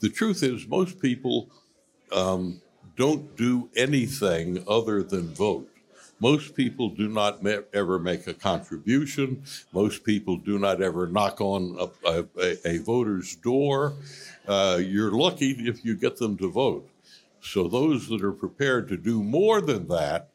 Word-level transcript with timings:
the 0.00 0.08
truth 0.08 0.42
is, 0.42 0.66
most 0.66 1.00
people 1.00 1.50
um, 2.12 2.60
don't 2.96 3.36
do 3.36 3.68
anything 3.76 4.64
other 4.68 5.02
than 5.02 5.34
vote. 5.34 5.68
Most 6.20 6.56
people 6.56 6.88
do 6.88 7.08
not 7.08 7.44
me- 7.44 7.60
ever 7.72 7.98
make 7.98 8.26
a 8.26 8.34
contribution. 8.34 9.44
Most 9.72 10.02
people 10.02 10.36
do 10.36 10.58
not 10.58 10.82
ever 10.82 11.06
knock 11.06 11.40
on 11.40 11.78
a, 12.04 12.24
a, 12.40 12.68
a 12.68 12.78
voter's 12.78 13.36
door. 13.36 13.94
Uh, 14.46 14.80
you're 14.80 15.12
lucky 15.12 15.50
if 15.50 15.84
you 15.84 15.94
get 15.94 16.16
them 16.16 16.36
to 16.38 16.50
vote. 16.50 16.88
So 17.40 17.68
those 17.68 18.08
that 18.08 18.22
are 18.24 18.32
prepared 18.32 18.88
to 18.88 18.96
do 18.96 19.22
more 19.22 19.60
than 19.60 19.86
that, 19.88 20.30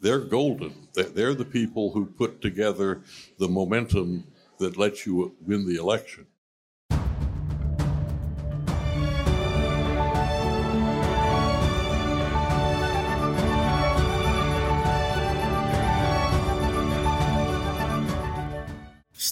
they're 0.00 0.20
golden. 0.20 0.72
They're 0.94 1.34
the 1.34 1.44
people 1.44 1.90
who 1.90 2.06
put 2.06 2.40
together 2.40 3.02
the 3.38 3.48
momentum 3.48 4.24
that 4.58 4.76
lets 4.76 5.04
you 5.04 5.34
win 5.44 5.66
the 5.66 5.76
election. 5.76 6.26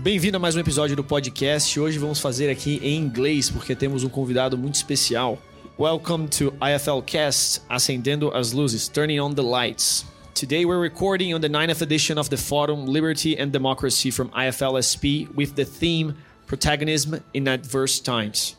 Bem-vindo 0.00 0.36
a 0.36 0.40
mais 0.40 0.54
um 0.54 0.60
episódio 0.60 0.94
do 0.94 1.02
podcast. 1.02 1.78
Hoje 1.78 1.98
vamos 1.98 2.20
fazer 2.20 2.48
aqui 2.48 2.78
em 2.84 2.96
inglês 3.00 3.50
porque 3.50 3.74
temos 3.74 4.04
um 4.04 4.08
convidado 4.08 4.56
muito 4.56 4.76
especial. 4.76 5.42
Welcome 5.76 6.28
to 6.28 6.54
IFL 6.62 7.02
Cast, 7.04 7.62
Acendendo 7.68 8.32
as 8.32 8.52
Luzes, 8.52 8.86
Turning 8.86 9.18
on 9.18 9.34
the 9.34 9.42
Lights. 9.42 10.06
Today 10.34 10.64
we're 10.64 10.80
recording 10.80 11.34
on 11.34 11.40
the 11.40 11.48
9th 11.48 11.82
edition 11.82 12.16
of 12.16 12.30
the 12.30 12.36
Forum 12.36 12.86
Liberty 12.86 13.36
and 13.36 13.50
Democracy 13.50 14.12
from 14.12 14.28
IFLSP 14.28 15.34
with 15.34 15.56
the 15.56 15.64
theme 15.64 16.14
Protagonism 16.46 17.20
in 17.34 17.48
Adverse 17.48 17.98
Times. 17.98 18.56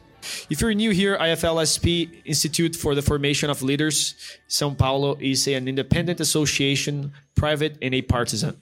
If 0.50 0.60
you're 0.60 0.74
new 0.74 0.92
here, 0.92 1.18
IFLSP 1.18 2.22
Institute 2.26 2.76
for 2.76 2.96
the 2.96 3.02
Formation 3.02 3.50
of 3.50 3.62
Leaders, 3.62 4.14
São 4.50 4.78
Paulo 4.78 5.18
is 5.22 5.48
an 5.48 5.70
independent 5.70 6.20
association, 6.20 7.14
private 7.34 7.78
and 7.82 7.96
a 7.96 8.02
partisan. 8.02 8.62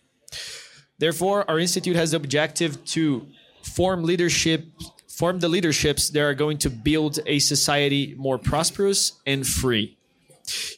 Therefore, 1.00 1.50
our 1.50 1.59
institute 1.59 1.95
has 1.95 2.12
the 2.12 2.17
objective 2.17 2.84
to 2.86 3.28
form 3.62 4.03
leadership, 4.03 4.66
form 5.08 5.40
the 5.40 5.50
leaderships 5.50 6.09
that 6.09 6.22
are 6.22 6.34
going 6.34 6.58
to 6.59 6.70
build 6.70 7.20
a 7.26 7.40
society 7.40 8.16
more 8.17 8.38
prosperous 8.38 9.14
and 9.25 9.45
free. 9.45 9.98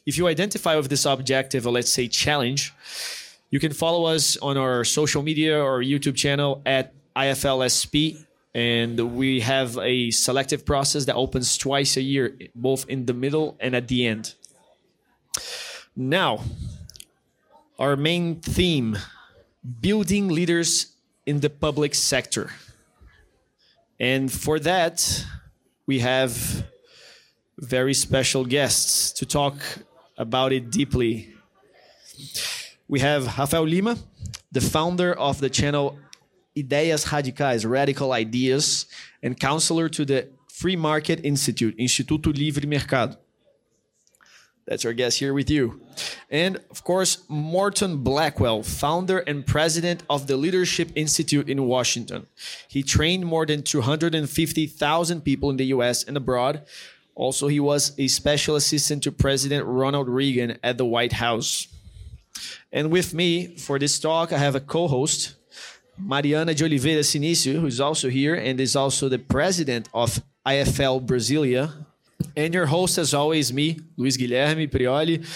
If 0.04 0.18
you 0.18 0.26
identify 0.26 0.76
with 0.76 0.88
this 0.88 1.04
objective, 1.04 1.66
or 1.66 1.72
let's 1.72 1.90
say 1.90 2.08
challenge, 2.08 2.74
you 3.50 3.60
can 3.60 3.72
follow 3.72 4.04
us 4.06 4.36
on 4.38 4.56
our 4.56 4.84
social 4.84 5.22
media 5.22 5.62
or 5.62 5.80
YouTube 5.80 6.16
channel 6.16 6.62
at 6.66 6.92
IFLSP. 7.16 8.24
And 8.52 9.16
we 9.16 9.40
have 9.40 9.78
a 9.78 10.10
selective 10.10 10.66
process 10.66 11.04
that 11.04 11.14
opens 11.14 11.56
twice 11.56 11.96
a 11.96 12.02
year, 12.02 12.36
both 12.54 12.84
in 12.88 13.06
the 13.06 13.14
middle 13.14 13.56
and 13.60 13.76
at 13.76 13.86
the 13.86 14.06
end. 14.06 14.34
Now, 15.94 16.42
our 17.78 17.96
main 17.96 18.40
theme 18.40 18.98
building 19.80 20.28
leaders 20.28 20.94
in 21.26 21.40
the 21.40 21.50
public 21.50 21.94
sector. 21.94 22.50
And 23.98 24.32
for 24.32 24.58
that, 24.60 25.26
we 25.86 25.98
have 26.00 26.64
very 27.58 27.94
special 27.94 28.44
guests 28.44 29.12
to 29.12 29.26
talk 29.26 29.54
about 30.16 30.52
it 30.52 30.70
deeply. 30.70 31.34
We 32.88 33.00
have 33.00 33.38
Rafael 33.38 33.64
Lima, 33.64 33.98
the 34.50 34.60
founder 34.60 35.12
of 35.12 35.40
the 35.40 35.50
channel 35.50 35.98
Ideias 36.56 37.06
Radicais, 37.06 37.68
Radical 37.68 38.12
Ideas, 38.12 38.86
and 39.22 39.38
counselor 39.38 39.88
to 39.88 40.04
the 40.04 40.28
Free 40.52 40.76
Market 40.76 41.24
Institute, 41.24 41.76
Instituto 41.78 42.36
Livre 42.36 42.66
Mercado. 42.66 43.16
That's 44.70 44.84
our 44.84 44.92
guest 44.92 45.18
here 45.18 45.34
with 45.34 45.50
you. 45.50 45.80
And 46.30 46.58
of 46.70 46.84
course, 46.84 47.24
Morton 47.28 48.04
Blackwell, 48.04 48.62
founder 48.62 49.18
and 49.18 49.44
president 49.44 50.04
of 50.08 50.28
the 50.28 50.36
Leadership 50.36 50.92
Institute 50.94 51.50
in 51.50 51.66
Washington. 51.66 52.28
He 52.68 52.84
trained 52.84 53.26
more 53.26 53.44
than 53.44 53.64
250,000 53.64 55.22
people 55.22 55.50
in 55.50 55.56
the 55.56 55.64
US 55.74 56.04
and 56.04 56.16
abroad. 56.16 56.62
Also, 57.16 57.48
he 57.48 57.58
was 57.58 57.98
a 57.98 58.06
special 58.06 58.54
assistant 58.54 59.02
to 59.02 59.10
President 59.10 59.66
Ronald 59.66 60.08
Reagan 60.08 60.56
at 60.62 60.78
the 60.78 60.86
White 60.86 61.14
House. 61.14 61.66
And 62.70 62.92
with 62.92 63.12
me 63.12 63.56
for 63.56 63.76
this 63.76 63.98
talk, 63.98 64.32
I 64.32 64.38
have 64.38 64.54
a 64.54 64.60
co 64.60 64.86
host, 64.86 65.34
Mariana 65.98 66.54
de 66.54 66.64
Oliveira 66.64 67.02
Sinicio, 67.02 67.54
who 67.60 67.66
is 67.66 67.80
also 67.80 68.08
here 68.08 68.36
and 68.36 68.60
is 68.60 68.76
also 68.76 69.08
the 69.08 69.18
president 69.18 69.88
of 69.92 70.22
IFL 70.46 71.04
Brasilia, 71.04 71.86
and 72.36 72.54
your 72.54 72.66
host, 72.66 72.98
as 72.98 73.14
always, 73.14 73.52
me, 73.52 73.78
Luiz 73.96 74.16
Guilherme 74.16 74.70
Prioli, 74.70 75.26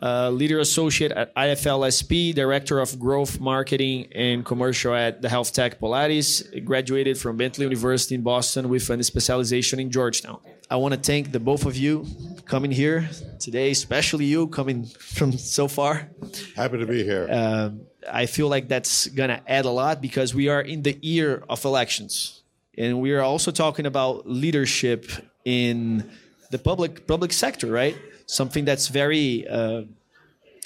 uh, 0.00 0.30
leader 0.30 0.58
associate 0.60 1.12
at 1.12 1.34
IFLSP, 1.34 2.34
director 2.34 2.78
of 2.78 2.98
growth 2.98 3.40
marketing 3.40 4.08
and 4.14 4.44
commercial 4.44 4.94
at 4.94 5.22
the 5.22 5.28
health 5.28 5.52
tech 5.52 5.78
Polaris, 5.78 6.42
graduated 6.64 7.18
from 7.18 7.36
Bentley 7.36 7.64
University 7.64 8.14
in 8.14 8.22
Boston 8.22 8.68
with 8.68 8.88
an 8.90 9.02
specialization 9.02 9.80
in 9.80 9.90
Georgetown. 9.90 10.38
I 10.70 10.76
want 10.76 10.94
to 10.94 11.00
thank 11.00 11.32
the 11.32 11.40
both 11.40 11.66
of 11.66 11.76
you 11.76 12.06
coming 12.46 12.70
here 12.70 13.08
today, 13.38 13.70
especially 13.70 14.24
you 14.24 14.46
coming 14.46 14.84
from 14.84 15.32
so 15.32 15.68
far. 15.68 16.10
Happy 16.56 16.78
to 16.78 16.86
be 16.86 17.04
here. 17.04 17.28
Um, 17.30 17.82
I 18.10 18.26
feel 18.26 18.48
like 18.48 18.68
that's 18.68 19.06
going 19.08 19.28
to 19.28 19.42
add 19.46 19.64
a 19.64 19.70
lot 19.70 20.00
because 20.00 20.34
we 20.34 20.48
are 20.48 20.60
in 20.60 20.82
the 20.82 20.98
year 21.02 21.44
of 21.48 21.64
elections. 21.64 22.42
And 22.78 23.00
we 23.00 23.12
are 23.12 23.20
also 23.20 23.50
talking 23.50 23.84
about 23.84 24.26
leadership 24.26 25.10
in 25.44 26.10
the 26.52 26.58
public 26.58 27.06
public 27.06 27.32
sector, 27.32 27.66
right? 27.66 27.96
Something 28.26 28.64
that's 28.64 28.88
very 28.88 29.48
uh, 29.48 29.82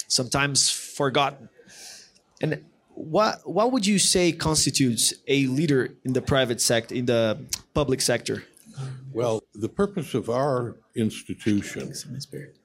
sometimes 0.07 0.69
forgotten. 0.69 1.49
And 2.41 2.63
what 2.93 3.41
what 3.49 3.71
would 3.71 3.85
you 3.87 3.97
say 3.97 4.31
constitutes 4.31 5.13
a 5.27 5.47
leader 5.47 5.95
in 6.03 6.13
the 6.13 6.21
private 6.21 6.61
sector, 6.61 6.93
in 6.93 7.05
the 7.05 7.39
public 7.73 8.01
sector? 8.01 8.43
Well, 9.11 9.41
the 9.55 9.69
purpose 9.69 10.13
of 10.13 10.29
our 10.29 10.75
institution 10.95 11.93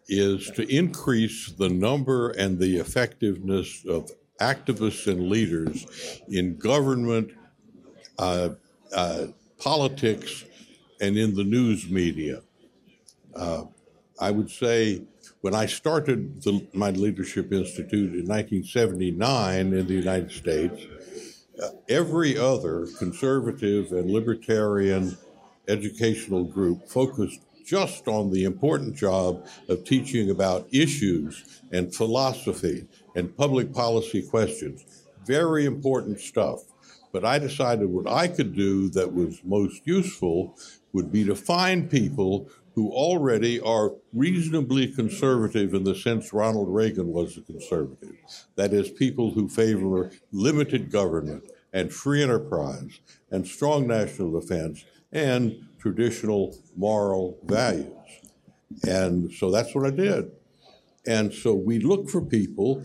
is 0.09 0.51
to 0.57 0.63
increase 0.69 1.53
the 1.53 1.71
number 1.71 2.31
and 2.31 2.59
the 2.59 2.77
effectiveness 2.77 3.85
of 3.89 4.11
activists 4.41 5.07
and 5.07 5.31
leaders 5.31 5.87
in 6.29 6.59
government, 6.59 7.31
uh, 8.19 8.51
uh, 8.95 9.27
politics, 9.59 10.45
and 11.01 11.17
in 11.17 11.35
the 11.35 11.45
news 11.45 11.89
media. 11.89 12.43
Uh, 13.35 13.65
I 14.21 14.31
would 14.31 14.51
say 14.51 15.03
when 15.41 15.55
I 15.55 15.67
started 15.67 16.43
the, 16.43 16.67
my 16.73 16.91
Leadership 16.91 17.53
Institute 17.53 18.15
in 18.15 18.27
1979 18.27 19.73
in 19.73 19.87
the 19.87 19.95
United 19.95 20.31
States, 20.31 20.87
uh, 21.63 21.69
every 21.89 22.39
other 22.39 22.87
conservative 22.99 23.93
and 23.93 24.11
libertarian 24.11 25.17
educational 25.69 26.45
group 26.45 26.89
focused 26.89 27.41
just 27.65 28.09
on 28.09 28.31
the 28.31 28.45
important 28.45 28.95
job 28.97 29.47
of 29.69 29.85
teaching 29.85 30.31
about 30.31 30.67
issues 30.73 31.63
and 31.71 31.95
philosophy 31.95 32.87
and 33.15 33.37
public 33.37 33.73
policy 33.73 34.23
questions. 34.23 34.85
Very 35.25 35.65
important 35.65 36.21
stuff. 36.21 36.61
But 37.13 37.25
I 37.25 37.39
decided 37.39 37.89
what 37.89 38.11
I 38.11 38.27
could 38.27 38.57
do 38.57 38.89
that 38.91 39.13
was 39.13 39.41
most 39.45 39.83
useful 39.85 40.57
would 40.93 41.13
be 41.13 41.25
to 41.25 41.35
find 41.35 41.91
people 41.91 42.49
who 42.75 42.91
already 42.91 43.61
are 43.61 43.93
reasonably 44.13 44.89
conservative 44.89 45.75
in 45.75 45.85
the 45.85 45.95
sense 45.95 46.33
Ronald 46.33 46.73
Reagan 46.73 47.09
was 47.09 47.37
a 47.37 47.43
conservative. 47.43 48.17
That 48.57 48.73
is, 48.73 48.91
people 48.91 49.33
who 49.33 49.49
favor 49.49 50.11
limited 50.33 50.91
government 50.91 51.45
and 51.73 51.93
free 51.93 52.23
enterprise 52.23 53.01
and 53.31 53.47
strong 53.47 53.87
national 53.87 54.39
defense 54.41 54.85
and 55.13 55.69
traditional 55.79 56.57
moral 56.77 57.39
values. 57.45 57.93
And 58.87 59.33
so 59.33 59.51
that's 59.51 59.75
what 59.75 59.87
I 59.87 59.91
did. 59.91 60.31
And 61.07 61.33
so 61.33 61.55
we 61.55 61.79
look 61.79 62.09
for 62.09 62.23
people 62.23 62.85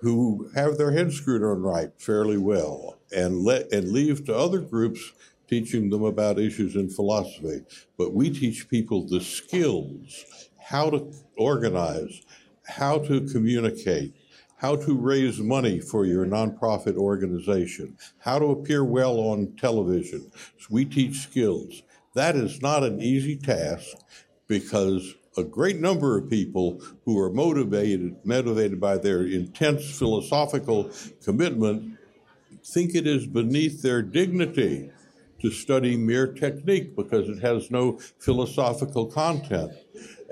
who 0.00 0.50
have 0.54 0.76
their 0.76 0.92
heads 0.92 1.16
screwed 1.16 1.42
on 1.42 1.62
right 1.62 1.90
fairly 1.98 2.36
well 2.36 2.98
and 3.10 3.42
let 3.42 3.72
and 3.72 3.90
leave 3.90 4.24
to 4.26 4.36
other 4.36 4.60
groups 4.60 5.12
teaching 5.48 5.90
them 5.90 6.04
about 6.04 6.38
issues 6.38 6.76
in 6.76 6.88
philosophy, 6.88 7.60
but 7.98 8.12
we 8.12 8.30
teach 8.30 8.68
people 8.68 9.06
the 9.06 9.20
skills, 9.20 10.24
how 10.58 10.90
to 10.90 11.12
organize, 11.36 12.22
how 12.66 12.98
to 12.98 13.20
communicate, 13.28 14.14
how 14.56 14.76
to 14.76 14.96
raise 14.96 15.40
money 15.40 15.80
for 15.80 16.06
your 16.06 16.24
nonprofit 16.24 16.96
organization, 16.96 17.96
how 18.18 18.38
to 18.38 18.46
appear 18.46 18.84
well 18.84 19.18
on 19.18 19.54
television. 19.56 20.30
So 20.58 20.68
we 20.70 20.84
teach 20.84 21.18
skills. 21.18 21.82
That 22.14 22.36
is 22.36 22.62
not 22.62 22.82
an 22.82 23.00
easy 23.00 23.36
task 23.36 23.96
because 24.46 25.14
a 25.36 25.44
great 25.44 25.80
number 25.80 26.16
of 26.16 26.30
people 26.30 26.80
who 27.04 27.18
are 27.18 27.30
motivated 27.30 28.16
motivated 28.24 28.80
by 28.80 28.96
their 28.96 29.26
intense 29.26 29.98
philosophical 29.98 30.90
commitment 31.24 31.98
think 32.64 32.94
it 32.94 33.06
is 33.06 33.26
beneath 33.26 33.82
their 33.82 34.00
dignity 34.00 34.90
to 35.44 35.50
study 35.50 35.94
mere 35.94 36.26
technique 36.26 36.96
because 36.96 37.28
it 37.28 37.38
has 37.40 37.70
no 37.70 37.98
philosophical 38.18 39.04
content. 39.04 39.72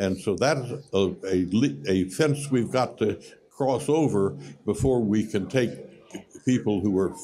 And 0.00 0.18
so 0.18 0.34
that 0.36 0.56
is 0.56 0.70
a, 0.94 1.14
a, 1.26 1.92
a 1.92 2.08
fence 2.08 2.50
we've 2.50 2.70
got 2.70 2.96
to 2.98 3.20
cross 3.50 3.90
over 3.90 4.30
before 4.64 5.00
we 5.00 5.26
can 5.26 5.48
take 5.48 5.70
people 6.46 6.80
who 6.80 6.98
are 6.98 7.14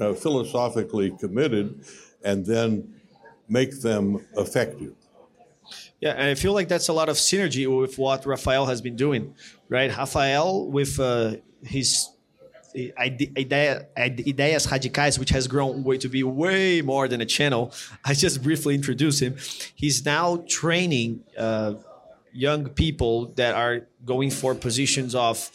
uh, 0.00 0.14
philosophically 0.14 1.10
committed 1.20 1.84
and 2.24 2.46
then 2.46 2.94
make 3.46 3.82
them 3.82 4.26
effective. 4.38 4.94
Yeah, 6.00 6.12
and 6.12 6.28
I 6.30 6.34
feel 6.34 6.54
like 6.54 6.68
that's 6.68 6.88
a 6.88 6.94
lot 6.94 7.10
of 7.10 7.16
synergy 7.16 7.66
with 7.68 7.98
what 7.98 8.24
Rafael 8.24 8.64
has 8.66 8.80
been 8.80 8.96
doing, 8.96 9.34
right? 9.68 9.94
Rafael 9.96 10.66
with 10.66 10.98
uh, 10.98 11.36
his 11.62 12.08
idea, 12.98 13.86
Ideias 13.96 14.66
Radicais, 14.66 15.18
which 15.18 15.30
has 15.30 15.46
grown 15.46 15.84
way 15.84 15.98
to 15.98 16.08
be 16.08 16.22
way 16.22 16.82
more 16.82 17.08
than 17.08 17.20
a 17.20 17.26
channel. 17.26 17.72
I 18.04 18.14
just 18.14 18.42
briefly 18.42 18.74
introduced 18.74 19.20
him. 19.20 19.36
He's 19.74 20.04
now 20.04 20.44
training 20.48 21.24
uh, 21.36 21.74
young 22.32 22.68
people 22.68 23.26
that 23.36 23.54
are 23.54 23.86
going 24.04 24.30
for 24.30 24.54
positions 24.54 25.14
of. 25.14 25.50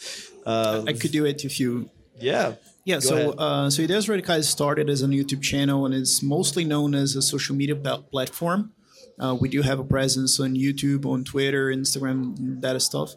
Uh, 0.46 0.84
I 0.86 0.92
could 0.92 1.12
do 1.12 1.24
it 1.24 1.44
if 1.44 1.60
you. 1.60 1.90
Yeah. 2.18 2.54
Yeah, 2.84 3.00
so 3.00 3.32
uh, 3.32 3.68
so 3.68 3.82
Ideias 3.82 4.08
Radicais 4.08 4.44
started 4.44 4.88
as 4.88 5.02
a 5.02 5.06
YouTube 5.06 5.42
channel 5.42 5.84
and 5.84 5.94
is 5.94 6.22
mostly 6.22 6.64
known 6.64 6.94
as 6.94 7.16
a 7.16 7.20
social 7.20 7.54
media 7.54 7.76
platform. 7.76 8.72
Uh, 9.20 9.36
we 9.38 9.50
do 9.50 9.60
have 9.60 9.78
a 9.78 9.84
presence 9.84 10.40
on 10.40 10.54
YouTube, 10.54 11.04
on 11.04 11.22
Twitter, 11.22 11.66
Instagram, 11.66 12.62
that 12.62 12.80
stuff. 12.80 13.12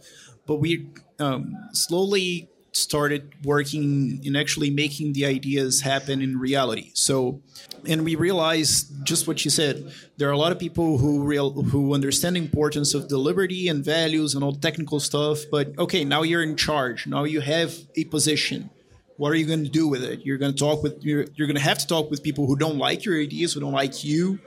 But 0.45 0.56
we 0.56 0.89
um, 1.19 1.56
slowly 1.71 2.50
started 2.71 3.33
working 3.44 4.23
in 4.23 4.35
actually 4.35 4.69
making 4.69 5.13
the 5.13 5.25
ideas 5.25 5.81
happen 5.81 6.21
in 6.21 6.39
reality. 6.39 6.91
So, 6.94 7.41
and 7.85 8.06
we 8.06 8.15
realized 8.15 9.06
just 9.06 9.27
what 9.27 9.44
you 9.44 9.51
said. 9.51 9.91
There 10.18 10.29
are 10.29 10.31
a 10.31 10.38
lot 10.38 10.51
of 10.51 10.59
people 10.59 10.97
who 10.97 11.23
real 11.23 11.51
who 11.51 11.94
understand 11.94 12.35
the 12.35 12.39
importance 12.39 12.94
of 12.94 13.09
the 13.09 13.18
liberty 13.18 13.68
and 13.68 13.83
values 13.83 14.35
and 14.35 14.44
all 14.44 14.56
technical 14.56 15.00
stuff. 15.00 15.39
But 15.51 15.77
okay, 15.77 16.06
now 16.06 16.21
you're 16.21 16.44
in 16.44 16.56
charge. 16.56 17.07
Now 17.07 17.25
you 17.25 17.41
have 17.41 17.75
a 17.95 18.06
position. 18.06 18.69
What 19.18 19.31
are 19.31 19.35
you 19.35 19.45
going 19.45 19.63
to 19.63 19.69
do 19.69 19.88
with 19.88 20.03
it? 20.03 20.25
You're 20.25 20.38
going 20.38 20.53
to 20.53 20.57
talk 20.57 20.81
with 20.81 21.03
you're, 21.03 21.25
you're 21.35 21.47
going 21.47 21.57
to 21.57 21.63
have 21.63 21.79
to 21.79 21.88
talk 21.88 22.09
with 22.09 22.23
people 22.23 22.47
who 22.47 22.56
don't 22.56 22.77
like 22.77 23.03
your 23.03 23.19
ideas, 23.19 23.53
who 23.53 23.59
don't 23.59 23.73
like 23.73 24.03
you, 24.03 24.39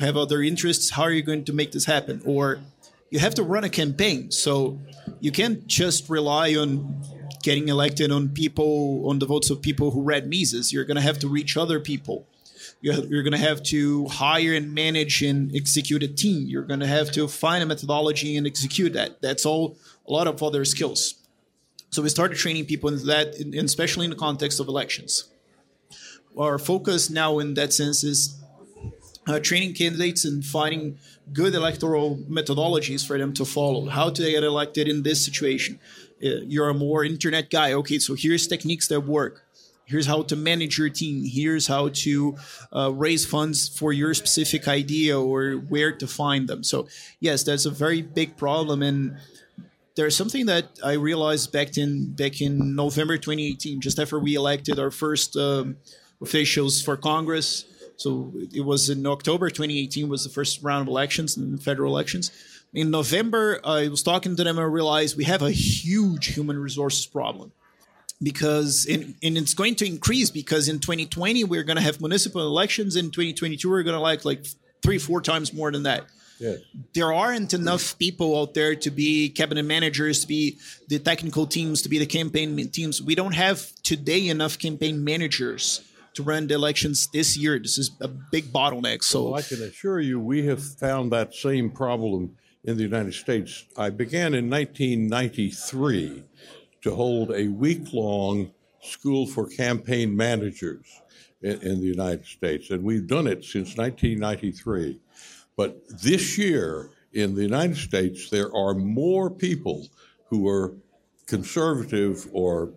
have 0.00 0.16
other 0.16 0.42
interests. 0.42 0.90
How 0.90 1.02
are 1.02 1.12
you 1.12 1.22
going 1.22 1.44
to 1.44 1.52
make 1.52 1.72
this 1.72 1.84
happen? 1.84 2.22
Or 2.26 2.58
you 3.10 3.20
have 3.20 3.34
to 3.36 3.42
run 3.42 3.64
a 3.64 3.70
campaign. 3.70 4.30
So 4.30 4.78
you 5.20 5.32
can't 5.32 5.66
just 5.66 6.10
rely 6.10 6.54
on 6.56 7.02
getting 7.48 7.68
elected 7.68 8.12
on 8.12 8.28
people, 8.28 9.08
on 9.08 9.18
the 9.20 9.24
votes 9.24 9.48
of 9.48 9.62
people 9.62 9.90
who 9.90 10.02
read 10.02 10.28
Mises. 10.28 10.70
You're 10.70 10.84
going 10.84 10.98
to 11.02 11.08
have 11.10 11.18
to 11.20 11.28
reach 11.28 11.56
other 11.56 11.80
people. 11.80 12.26
You're, 12.82 13.22
going 13.22 13.38
to 13.40 13.46
have 13.50 13.62
to 13.74 14.06
hire 14.08 14.52
and 14.52 14.74
manage 14.74 15.22
and 15.22 15.56
execute 15.56 16.02
a 16.02 16.08
team. 16.08 16.46
You're 16.46 16.68
going 16.72 16.80
to 16.80 16.86
have 16.86 17.10
to 17.12 17.26
find 17.26 17.62
a 17.62 17.66
methodology 17.66 18.36
and 18.36 18.46
execute 18.46 18.92
that. 18.92 19.22
That's 19.22 19.46
all 19.46 19.78
a 20.06 20.12
lot 20.12 20.26
of 20.26 20.42
other 20.42 20.66
skills. 20.66 21.14
So 21.88 22.02
we 22.02 22.10
started 22.10 22.36
training 22.36 22.66
people 22.66 22.90
in 22.90 23.06
that, 23.06 23.28
especially 23.64 24.04
in 24.04 24.10
the 24.10 24.22
context 24.28 24.60
of 24.60 24.68
elections. 24.68 25.24
Our 26.38 26.58
focus 26.58 27.08
now, 27.08 27.38
in 27.38 27.54
that 27.54 27.72
sense, 27.72 28.04
is 28.04 28.38
uh, 29.26 29.40
training 29.40 29.72
candidates 29.72 30.26
and 30.26 30.44
finding 30.44 30.98
good 31.32 31.54
electoral 31.54 32.18
methodologies 32.28 33.06
for 33.06 33.16
them 33.16 33.32
to 33.32 33.46
follow. 33.46 33.86
How 33.88 34.10
to 34.10 34.22
get 34.22 34.44
elected 34.44 34.86
in 34.86 35.02
this 35.02 35.24
situation? 35.24 35.80
Uh, 36.24 36.42
you're 36.46 36.68
a 36.68 36.74
more 36.74 37.04
internet 37.04 37.50
guy. 37.50 37.72
Okay, 37.72 37.98
so 37.98 38.14
here's 38.14 38.46
techniques 38.46 38.88
that 38.88 39.00
work. 39.00 39.44
Here's 39.84 40.06
how 40.06 40.22
to 40.22 40.36
manage 40.36 40.76
your 40.76 40.90
team. 40.90 41.24
Here's 41.24 41.66
how 41.66 41.88
to 41.88 42.36
uh, 42.74 42.92
raise 42.92 43.24
funds 43.24 43.68
for 43.68 43.92
your 43.92 44.12
specific 44.12 44.68
idea 44.68 45.18
or 45.18 45.52
where 45.52 45.92
to 45.92 46.06
find 46.06 46.46
them. 46.46 46.62
So, 46.62 46.88
yes, 47.20 47.42
that's 47.42 47.64
a 47.64 47.70
very 47.70 48.02
big 48.02 48.36
problem. 48.36 48.82
And 48.82 49.16
there's 49.96 50.14
something 50.14 50.44
that 50.46 50.78
I 50.84 50.92
realized 50.92 51.52
back 51.52 51.78
in 51.78 52.12
back 52.12 52.42
in 52.42 52.76
November 52.76 53.16
2018, 53.16 53.80
just 53.80 53.98
after 53.98 54.18
we 54.18 54.34
elected 54.34 54.78
our 54.78 54.90
first 54.90 55.36
um, 55.36 55.78
officials 56.20 56.82
for 56.82 56.96
Congress 56.96 57.64
so 57.98 58.32
it 58.54 58.64
was 58.64 58.88
in 58.88 59.04
October 59.06 59.50
2018 59.50 60.08
was 60.08 60.22
the 60.22 60.30
first 60.30 60.62
round 60.62 60.82
of 60.82 60.88
elections 60.88 61.36
and 61.36 61.60
federal 61.60 61.92
elections. 61.92 62.30
In 62.74 62.90
November, 62.90 63.60
I 63.64 63.88
was 63.88 64.02
talking 64.02 64.36
to 64.36 64.44
them 64.44 64.58
and 64.58 64.64
I 64.64 64.68
realized 64.68 65.16
we 65.16 65.24
have 65.24 65.42
a 65.42 65.50
huge 65.50 66.26
human 66.26 66.58
resources 66.58 67.06
problem 67.06 67.52
because 68.22 68.84
in, 68.86 69.14
and 69.22 69.38
it's 69.38 69.54
going 69.54 69.74
to 69.76 69.86
increase 69.86 70.30
because 70.30 70.68
in 70.68 70.80
2020 70.80 71.44
we're 71.44 71.62
going 71.62 71.76
to 71.76 71.82
have 71.82 72.00
municipal 72.00 72.42
elections 72.42 72.96
in 72.96 73.06
2022 73.06 73.70
we're 73.70 73.82
going 73.84 73.94
to 73.94 74.00
like 74.00 74.24
like 74.24 74.44
three 74.82 74.98
four 74.98 75.20
times 75.20 75.54
more 75.54 75.70
than 75.70 75.84
that 75.84 76.04
yeah. 76.40 76.54
there 76.94 77.12
aren't 77.12 77.54
enough 77.54 77.96
people 77.96 78.40
out 78.40 78.54
there 78.54 78.74
to 78.74 78.90
be 78.90 79.28
cabinet 79.28 79.62
managers 79.62 80.22
to 80.22 80.26
be 80.26 80.58
the 80.88 80.98
technical 80.98 81.46
teams 81.46 81.82
to 81.82 81.88
be 81.88 81.98
the 81.98 82.06
campaign 82.06 82.68
teams 82.70 83.00
we 83.00 83.14
don't 83.14 83.36
have 83.36 83.70
today 83.84 84.26
enough 84.26 84.58
campaign 84.58 85.04
managers 85.04 85.88
to 86.18 86.24
run 86.24 86.48
the 86.48 86.54
elections 86.54 87.06
this 87.12 87.36
year. 87.36 87.60
This 87.60 87.78
is 87.78 87.92
a 88.00 88.08
big 88.08 88.46
bottleneck. 88.46 89.04
So 89.04 89.26
well, 89.26 89.34
I 89.36 89.42
can 89.42 89.62
assure 89.62 90.00
you, 90.00 90.18
we 90.18 90.46
have 90.46 90.60
found 90.60 91.12
that 91.12 91.32
same 91.32 91.70
problem 91.70 92.36
in 92.64 92.76
the 92.76 92.82
United 92.82 93.14
States. 93.14 93.64
I 93.76 93.90
began 93.90 94.34
in 94.34 94.50
1993 94.50 96.24
to 96.82 96.94
hold 96.94 97.32
a 97.32 97.48
week 97.48 97.92
long 97.92 98.50
school 98.80 99.26
for 99.26 99.46
campaign 99.46 100.16
managers 100.16 100.86
in, 101.42 101.60
in, 101.60 101.80
the 101.80 101.86
United 101.86 102.26
States, 102.26 102.70
and 102.70 102.82
we've 102.82 103.06
done 103.06 103.26
it 103.26 103.44
since 103.44 103.76
1993. 103.76 105.00
But 105.56 105.80
this 105.88 106.38
year 106.38 106.90
in 107.12 107.34
the 107.34 107.42
United 107.42 107.76
States, 107.76 108.30
there 108.30 108.54
are 108.54 108.74
more 108.74 109.30
people 109.30 109.88
who 110.26 110.48
are 110.48 110.74
conservative 111.26 112.28
or 112.32 112.72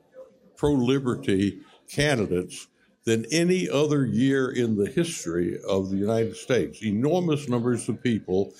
pro 0.57 0.71
liberty 0.73 1.59
candidates 1.89 2.67
than 3.03 3.25
any 3.31 3.67
other 3.69 4.05
year 4.05 4.51
in 4.51 4.75
the 4.75 4.89
history 4.89 5.59
of 5.67 5.89
the 5.89 5.97
United 5.97 6.35
States. 6.35 6.83
Enormous 6.83 7.49
numbers 7.49 7.89
of 7.89 8.01
people, 8.03 8.53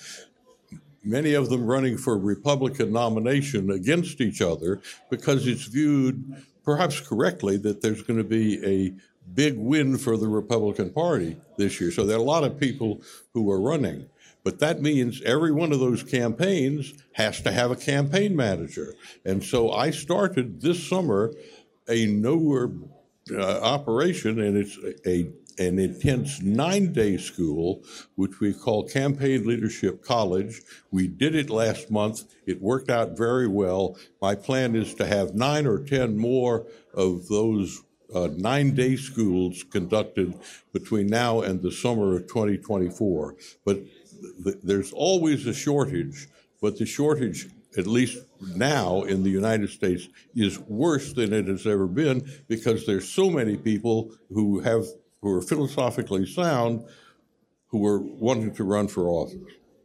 many 1.04 1.34
of 1.34 1.50
them 1.50 1.64
running 1.64 1.96
for 1.96 2.16
Republican 2.16 2.92
nomination 2.92 3.70
against 3.70 4.20
each 4.20 4.40
other 4.40 4.80
because 5.10 5.46
it's 5.46 5.64
viewed, 5.64 6.44
perhaps 6.64 7.00
correctly, 7.00 7.56
that 7.58 7.82
there's 7.82 8.02
going 8.02 8.18
to 8.18 8.24
be 8.24 8.64
a 8.64 8.94
big 9.34 9.56
win 9.56 9.98
for 9.98 10.16
the 10.16 10.28
Republican 10.28 10.90
Party 10.90 11.36
this 11.56 11.80
year. 11.80 11.90
So 11.90 12.04
there 12.04 12.16
are 12.16 12.20
a 12.20 12.24
lot 12.24 12.44
of 12.44 12.58
people 12.58 13.02
who 13.32 13.50
are 13.50 13.60
running. 13.60 14.06
But 14.44 14.58
that 14.58 14.82
means 14.82 15.22
every 15.22 15.52
one 15.52 15.72
of 15.72 15.78
those 15.78 16.02
campaigns 16.02 16.94
has 17.12 17.40
to 17.42 17.52
have 17.52 17.70
a 17.70 17.76
campaign 17.76 18.34
manager. 18.34 18.94
And 19.24 19.42
so 19.42 19.70
I 19.70 19.92
started 19.92 20.60
this 20.60 20.84
summer 20.88 21.32
a 21.88 22.06
nowhere 22.06 22.70
uh, 23.30 23.60
operation, 23.60 24.40
and 24.40 24.56
it's 24.56 24.78
a 25.06 25.30
an 25.58 25.78
intense 25.78 26.40
nine 26.42 26.92
day 26.92 27.16
school, 27.16 27.82
which 28.14 28.40
we 28.40 28.52
call 28.52 28.88
Campaign 28.88 29.46
Leadership 29.46 30.02
College. 30.02 30.62
We 30.90 31.08
did 31.08 31.34
it 31.34 31.50
last 31.50 31.90
month. 31.90 32.24
It 32.46 32.60
worked 32.60 32.90
out 32.90 33.16
very 33.16 33.46
well. 33.46 33.96
My 34.20 34.34
plan 34.34 34.74
is 34.74 34.94
to 34.94 35.06
have 35.06 35.34
nine 35.34 35.66
or 35.66 35.78
10 35.78 36.16
more 36.16 36.66
of 36.94 37.28
those 37.28 37.82
uh, 38.14 38.28
nine 38.36 38.74
day 38.74 38.96
schools 38.96 39.64
conducted 39.64 40.34
between 40.72 41.06
now 41.06 41.40
and 41.40 41.62
the 41.62 41.72
summer 41.72 42.16
of 42.16 42.28
2024. 42.28 43.36
But 43.64 43.80
th- 44.44 44.56
there's 44.62 44.92
always 44.92 45.46
a 45.46 45.54
shortage, 45.54 46.28
but 46.60 46.78
the 46.78 46.86
shortage 46.86 47.48
at 47.76 47.86
least 47.86 48.18
now 48.56 49.02
in 49.02 49.22
the 49.22 49.30
United 49.30 49.70
States, 49.70 50.08
is 50.34 50.58
worse 50.60 51.12
than 51.12 51.32
it 51.32 51.46
has 51.46 51.66
ever 51.66 51.86
been 51.86 52.28
because 52.48 52.86
there's 52.86 53.08
so 53.08 53.30
many 53.30 53.56
people 53.56 54.14
who 54.30 54.60
have 54.60 54.84
who 55.22 55.32
are 55.34 55.40
philosophically 55.40 56.26
sound 56.26 56.84
who 57.68 57.86
are 57.86 57.98
wanting 57.98 58.52
to 58.54 58.64
run 58.64 58.86
for 58.86 59.08
office. 59.08 59.38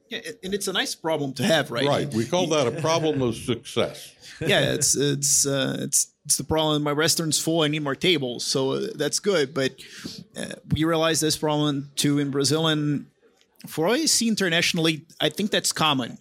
Yeah, 0.10 0.20
and 0.44 0.54
it's 0.54 0.68
a 0.68 0.74
nice 0.74 0.96
problem 0.96 1.34
to 1.34 1.44
have, 1.44 1.72
right? 1.72 1.86
Right. 1.86 2.14
We 2.14 2.26
call 2.26 2.48
that 2.48 2.68
a 2.68 2.72
problem 2.82 3.22
of 3.22 3.36
success. 3.36 4.14
yeah, 4.40 4.74
it's 4.74 4.96
it's 4.96 5.46
uh, 5.46 5.78
it's 5.80 6.12
it's 6.26 6.38
the 6.38 6.44
problem. 6.44 6.84
My 6.84 6.92
restaurant's 6.92 7.40
full. 7.40 7.62
I 7.62 7.68
need 7.68 7.84
more 7.84 7.96
tables, 7.96 8.46
so 8.46 8.74
uh, 8.74 8.88
that's 8.96 9.20
good. 9.20 9.54
But 9.54 9.76
uh, 10.38 10.56
we 10.72 10.84
realize 10.84 11.20
this 11.20 11.38
problem 11.38 11.92
too 11.96 12.20
in 12.20 12.32
Brazil, 12.32 12.68
and 12.68 13.08
for 13.68 13.88
what 13.88 14.00
I 14.00 14.06
see 14.06 14.28
internationally, 14.28 15.06
I 15.20 15.30
think 15.30 15.52
that's 15.52 15.74
common. 15.74 16.18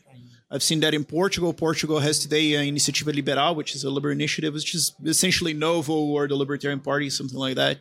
I've 0.51 0.63
seen 0.63 0.81
that 0.81 0.95
in 0.95 1.05
Portugal. 1.05 1.53
Portugal 1.53 1.99
has 2.01 2.19
today 2.21 2.57
uh, 2.57 2.61
Iniciativa 2.61 3.15
Liberal, 3.15 3.55
which 3.55 3.75
is 3.75 3.85
a 3.85 3.91
liberal 3.91 4.13
initiative, 4.13 4.55
which 4.55 4.75
is 4.75 4.95
essentially 5.05 5.53
Novo 5.53 5.95
or 5.95 6.29
the 6.29 6.37
Libertarian 6.37 6.81
Party, 6.81 7.11
something 7.11 7.39
like 7.39 7.57
that. 7.57 7.79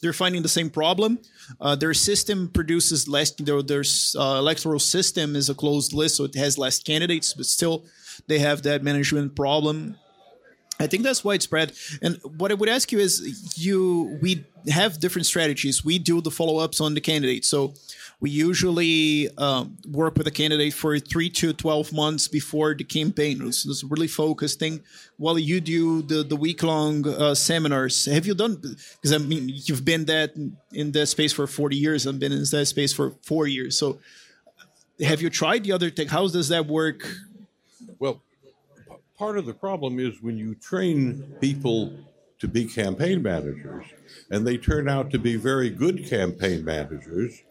They're 0.00 0.12
finding 0.12 0.42
the 0.42 0.48
same 0.48 0.70
problem. 0.70 1.18
Uh, 1.60 1.74
their 1.74 1.94
system 1.94 2.48
produces 2.48 3.08
less. 3.08 3.32
Their, 3.32 3.62
their 3.62 3.84
uh, 4.16 4.38
electoral 4.38 4.78
system 4.78 5.34
is 5.34 5.50
a 5.50 5.54
closed 5.54 5.92
list, 5.92 6.16
so 6.16 6.24
it 6.24 6.34
has 6.36 6.56
less 6.56 6.78
candidates, 6.78 7.34
but 7.34 7.46
still 7.46 7.84
they 8.26 8.38
have 8.38 8.62
that 8.62 8.82
management 8.82 9.34
problem. 9.34 9.96
I 10.80 10.86
think 10.86 11.02
that's 11.02 11.24
widespread. 11.24 11.72
And 12.02 12.20
what 12.36 12.52
I 12.52 12.54
would 12.54 12.68
ask 12.68 12.92
you 12.92 13.00
is, 13.00 13.54
you 13.56 14.18
we 14.22 14.44
have 14.68 15.00
different 15.00 15.26
strategies. 15.26 15.84
We 15.84 15.98
do 15.98 16.20
the 16.20 16.30
follow 16.30 16.58
ups 16.58 16.80
on 16.80 16.94
the 16.94 17.00
candidates. 17.00 17.48
So 17.48 17.74
we 18.20 18.30
usually 18.30 19.28
um, 19.38 19.76
work 19.88 20.16
with 20.16 20.26
a 20.26 20.30
candidate 20.30 20.74
for 20.74 20.98
three 20.98 21.30
to 21.30 21.52
12 21.52 21.92
months 21.92 22.26
before 22.26 22.74
the 22.74 22.82
campaign. 22.82 23.40
It's 23.46 23.82
a 23.82 23.86
really 23.86 24.08
focused 24.08 24.58
thing. 24.58 24.80
While 25.18 25.38
you 25.38 25.60
do 25.60 26.02
the, 26.02 26.24
the 26.24 26.34
week 26.34 26.64
long 26.64 27.06
uh, 27.06 27.34
seminars, 27.36 28.06
have 28.06 28.26
you 28.26 28.34
done, 28.34 28.56
because 28.56 29.12
I 29.12 29.18
mean, 29.18 29.48
you've 29.48 29.84
been 29.84 30.06
that 30.06 30.34
in 30.72 30.92
that 30.92 31.06
space 31.06 31.32
for 31.32 31.46
40 31.46 31.76
years. 31.76 32.06
I've 32.06 32.18
been 32.18 32.32
in 32.32 32.44
that 32.50 32.66
space 32.66 32.92
for 32.92 33.14
four 33.22 33.46
years. 33.46 33.78
So 33.78 34.00
have 35.00 35.22
you 35.22 35.30
tried 35.30 35.62
the 35.62 35.72
other 35.72 35.90
thing? 35.90 36.08
How 36.08 36.26
does 36.26 36.48
that 36.48 36.66
work? 36.66 37.08
Well, 38.00 38.20
part 39.16 39.38
of 39.38 39.46
the 39.46 39.54
problem 39.54 40.00
is 40.00 40.20
when 40.20 40.36
you 40.36 40.56
train 40.56 41.36
people 41.40 41.92
to 42.40 42.48
be 42.48 42.64
campaign 42.64 43.22
managers 43.22 43.86
and 44.30 44.44
they 44.44 44.56
turn 44.56 44.88
out 44.88 45.10
to 45.10 45.18
be 45.18 45.36
very 45.36 45.70
good 45.70 46.08
campaign 46.08 46.64
managers, 46.64 47.42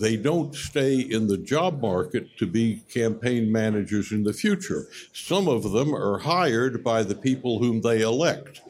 they 0.00 0.16
don't 0.16 0.54
stay 0.54 1.00
in 1.00 1.26
the 1.26 1.36
job 1.36 1.80
market 1.80 2.36
to 2.38 2.46
be 2.46 2.82
campaign 2.92 3.52
managers 3.52 4.12
in 4.12 4.24
the 4.24 4.32
future. 4.32 4.86
Some 5.12 5.48
of 5.48 5.72
them 5.72 5.94
are 5.94 6.18
hired 6.18 6.82
by 6.82 7.02
the 7.02 7.14
people 7.14 7.58
whom 7.58 7.80
they 7.80 8.00
elect, 8.00 8.62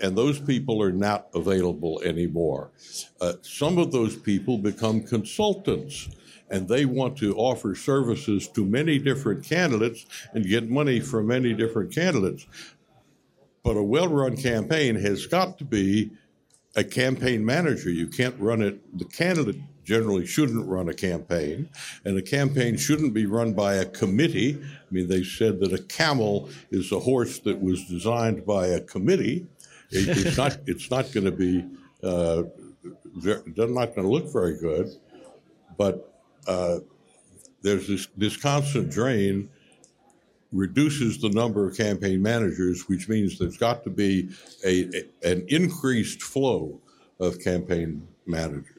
and 0.00 0.16
those 0.16 0.38
people 0.38 0.82
are 0.82 0.92
not 0.92 1.28
available 1.34 2.02
anymore. 2.02 2.70
Uh, 3.20 3.34
some 3.42 3.78
of 3.78 3.92
those 3.92 4.16
people 4.16 4.58
become 4.58 5.02
consultants. 5.02 6.08
And 6.48 6.68
they 6.68 6.84
want 6.84 7.18
to 7.18 7.34
offer 7.34 7.74
services 7.74 8.46
to 8.50 8.64
many 8.64 9.00
different 9.00 9.44
candidates 9.44 10.06
and 10.32 10.46
get 10.46 10.70
money 10.70 11.00
from 11.00 11.26
many 11.26 11.52
different 11.52 11.92
candidates. 11.92 12.46
But 13.64 13.76
a 13.76 13.82
well 13.82 14.06
run 14.06 14.36
campaign 14.36 14.94
has 14.94 15.26
got 15.26 15.58
to 15.58 15.64
be 15.64 16.12
a 16.76 16.84
campaign 16.84 17.44
manager. 17.44 17.90
You 17.90 18.06
can't 18.06 18.38
run 18.38 18.62
it, 18.62 18.96
the 18.96 19.06
candidate 19.06 19.56
generally 19.86 20.26
shouldn't 20.26 20.66
run 20.66 20.88
a 20.88 20.94
campaign, 20.94 21.70
and 22.04 22.18
a 22.18 22.22
campaign 22.22 22.76
shouldn't 22.76 23.14
be 23.14 23.24
run 23.24 23.54
by 23.54 23.74
a 23.74 23.84
committee. 23.84 24.58
I 24.60 24.94
mean, 24.94 25.08
they 25.08 25.22
said 25.22 25.60
that 25.60 25.72
a 25.72 25.82
camel 25.82 26.50
is 26.70 26.90
a 26.90 26.98
horse 26.98 27.38
that 27.40 27.60
was 27.62 27.84
designed 27.86 28.44
by 28.44 28.66
a 28.66 28.80
committee. 28.80 29.46
It, 29.90 30.26
it's 30.26 30.36
not. 30.36 30.58
It's 30.66 30.90
not 30.90 31.12
going 31.12 31.26
to 31.26 31.32
be. 31.32 31.64
Uh, 32.02 32.42
they're 33.22 33.68
not 33.68 33.94
going 33.94 34.06
to 34.06 34.12
look 34.12 34.30
very 34.32 34.58
good, 34.58 34.88
but 35.78 36.12
uh, 36.46 36.80
there's 37.62 37.88
this, 37.88 38.08
this 38.16 38.36
constant 38.36 38.90
drain 38.90 39.48
reduces 40.52 41.20
the 41.20 41.30
number 41.30 41.66
of 41.66 41.76
campaign 41.76 42.20
managers, 42.22 42.88
which 42.88 43.08
means 43.08 43.38
there's 43.38 43.56
got 43.56 43.84
to 43.84 43.90
be 43.90 44.28
a, 44.64 44.84
a 45.22 45.32
an 45.32 45.44
increased 45.48 46.22
flow 46.22 46.80
of 47.20 47.40
campaign 47.40 48.06
managers. 48.26 48.75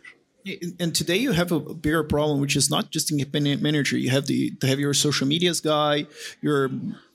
And 0.80 0.96
today 0.96 1.18
you 1.18 1.32
have 1.32 1.52
a 1.52 1.60
bigger 1.60 2.04
problem, 2.04 2.40
which 2.40 2.56
is 2.56 2.70
not 2.70 2.92
just 2.92 3.12
independent 3.12 3.62
manager. 3.62 3.98
You 3.98 4.10
have 4.12 4.28
the 4.28 4.54
have 4.64 4.80
your 4.80 4.94
social 4.94 5.28
medias 5.28 5.62
guy, 5.62 6.08
your 6.42 6.70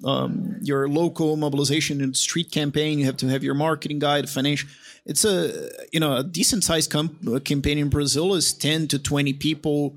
um, 0.05 0.57
your 0.63 0.89
local 0.89 1.37
mobilization 1.37 2.01
and 2.01 2.17
street 2.17 2.51
campaign. 2.51 2.99
You 2.99 3.07
have 3.07 3.17
to 3.19 3.29
have 3.29 3.43
your 3.43 3.55
marketing 3.55 3.99
guy, 3.99 4.21
the 4.21 4.27
financial. 4.27 4.69
It's 5.07 5.25
a 5.25 5.69
you 5.93 6.01
know 6.01 6.17
a 6.17 6.25
decent 6.25 6.65
sized 6.65 6.91
com- 6.91 7.41
campaign 7.45 7.79
in 7.79 7.89
Brazil 7.89 8.35
is 8.35 8.53
ten 8.53 8.89
to 8.89 8.99
twenty 8.99 9.33
people 9.33 9.97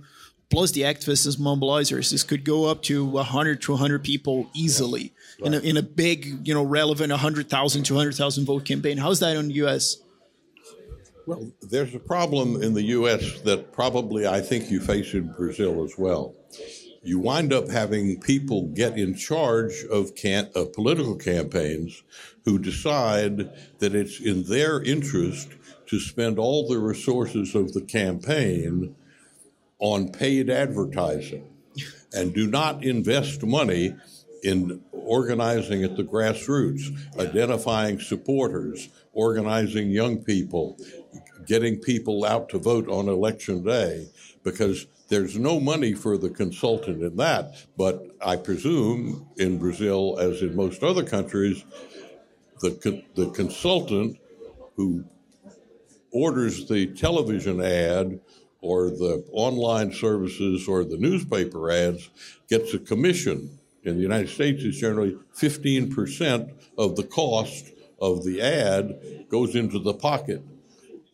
plus 0.49 0.71
the 0.71 0.81
activists 0.81 1.25
as 1.27 1.37
mobilizers. 1.37 2.11
This 2.11 2.23
could 2.23 2.43
go 2.43 2.65
up 2.65 2.83
to 2.83 3.03
100 3.03 3.61
to 3.63 3.71
100 3.71 4.03
people 4.03 4.49
easily 4.53 5.11
yeah. 5.39 5.49
right. 5.49 5.53
in, 5.53 5.53
a, 5.53 5.69
in 5.71 5.77
a 5.77 5.81
big, 5.81 6.47
you 6.47 6.53
know, 6.53 6.63
relevant 6.63 7.09
100,000 7.09 7.83
to 7.83 7.93
100,000 7.93 8.45
vote 8.45 8.63
campaign. 8.63 8.97
How's 8.97 9.19
that 9.19 9.35
in 9.35 9.47
the 9.47 9.55
U.S.? 9.55 9.97
Well, 11.27 11.51
there's 11.59 11.95
a 11.95 11.99
problem 11.99 12.61
in 12.61 12.75
the 12.75 12.83
U.S. 12.83 13.41
that 13.41 13.71
probably 13.71 14.27
I 14.27 14.41
think 14.41 14.69
you 14.69 14.79
face 14.79 15.13
in 15.15 15.33
Brazil 15.33 15.83
as 15.83 15.97
well. 15.97 16.35
You 17.01 17.17
wind 17.17 17.51
up 17.51 17.67
having 17.69 18.19
people 18.19 18.67
get 18.67 18.97
in 18.97 19.15
charge 19.15 19.83
of, 19.91 20.13
can- 20.13 20.51
of 20.53 20.73
political 20.73 21.15
campaigns 21.15 22.03
who 22.43 22.59
decide 22.59 23.49
that 23.79 23.95
it's 23.95 24.19
in 24.19 24.43
their 24.43 24.83
interest 24.83 25.49
to 25.87 25.99
spend 25.99 26.37
all 26.37 26.67
the 26.67 26.77
resources 26.77 27.55
of 27.55 27.73
the 27.73 27.81
campaign 27.81 28.95
on 29.79 30.11
paid 30.11 30.49
advertising 30.51 31.47
and 32.13 32.35
do 32.35 32.47
not 32.47 32.83
invest 32.83 33.43
money 33.43 33.95
in 34.43 34.79
organizing 34.91 35.83
at 35.83 35.97
the 35.97 36.03
grassroots, 36.03 36.95
identifying 37.19 37.99
supporters, 37.99 38.89
organizing 39.13 39.89
young 39.89 40.23
people, 40.23 40.77
getting 41.45 41.77
people 41.77 42.25
out 42.25 42.49
to 42.49 42.57
vote 42.57 42.87
on 42.89 43.07
election 43.07 43.63
day, 43.63 44.07
because 44.43 44.87
there's 45.07 45.37
no 45.37 45.59
money 45.59 45.93
for 45.93 46.17
the 46.17 46.29
consultant 46.29 47.03
in 47.03 47.15
that. 47.17 47.55
But 47.77 48.03
I 48.21 48.37
presume 48.37 49.27
in 49.37 49.59
Brazil, 49.59 50.17
as 50.19 50.41
in 50.41 50.55
most 50.55 50.83
other 50.83 51.03
countries, 51.03 51.63
the, 52.61 53.03
the 53.15 53.29
consultant 53.31 54.17
who 54.75 55.05
orders 56.11 56.67
the 56.67 56.87
television 56.87 57.61
ad 57.61 58.19
or 58.61 58.89
the 58.89 59.23
online 59.31 59.91
services 59.91 60.67
or 60.67 60.83
the 60.83 60.97
newspaper 60.97 61.69
ads 61.69 62.09
gets 62.49 62.73
a 62.73 62.79
commission. 62.79 63.59
In 63.83 63.97
the 63.97 64.01
United 64.01 64.29
States, 64.29 64.63
it's 64.63 64.79
generally 64.79 65.15
15% 65.37 66.53
of 66.77 66.95
the 66.95 67.03
cost 67.03 67.71
of 68.01 68.23
the 68.23 68.41
ad 68.41 69.27
goes 69.29 69.55
into 69.55 69.77
the 69.77 69.93
pocket 69.93 70.41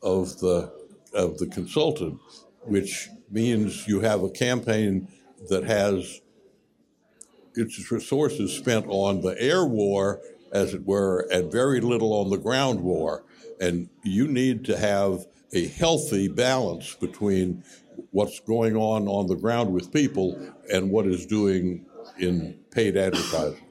of 0.01 0.39
the 0.39 0.71
of 1.13 1.37
the 1.37 1.47
consultant, 1.47 2.19
which 2.61 3.09
means 3.29 3.87
you 3.87 3.99
have 3.99 4.23
a 4.23 4.29
campaign 4.29 5.07
that 5.49 5.63
has 5.63 6.21
its 7.55 7.91
resources 7.91 8.53
spent 8.53 8.85
on 8.87 9.21
the 9.21 9.39
air 9.41 9.65
war, 9.65 10.21
as 10.51 10.73
it 10.73 10.85
were, 10.85 11.27
and 11.31 11.51
very 11.51 11.81
little 11.81 12.13
on 12.13 12.29
the 12.29 12.37
ground 12.37 12.81
war. 12.81 13.23
And 13.59 13.89
you 14.03 14.27
need 14.27 14.65
to 14.65 14.77
have 14.77 15.25
a 15.53 15.67
healthy 15.67 16.27
balance 16.27 16.95
between 16.95 17.63
what's 18.11 18.39
going 18.39 18.75
on 18.75 19.07
on 19.07 19.27
the 19.27 19.35
ground 19.35 19.73
with 19.73 19.91
people 19.91 20.39
and 20.71 20.89
what 20.89 21.05
is 21.05 21.25
doing 21.25 21.85
in 22.17 22.57
paid 22.71 22.95
advertising. 22.97 23.61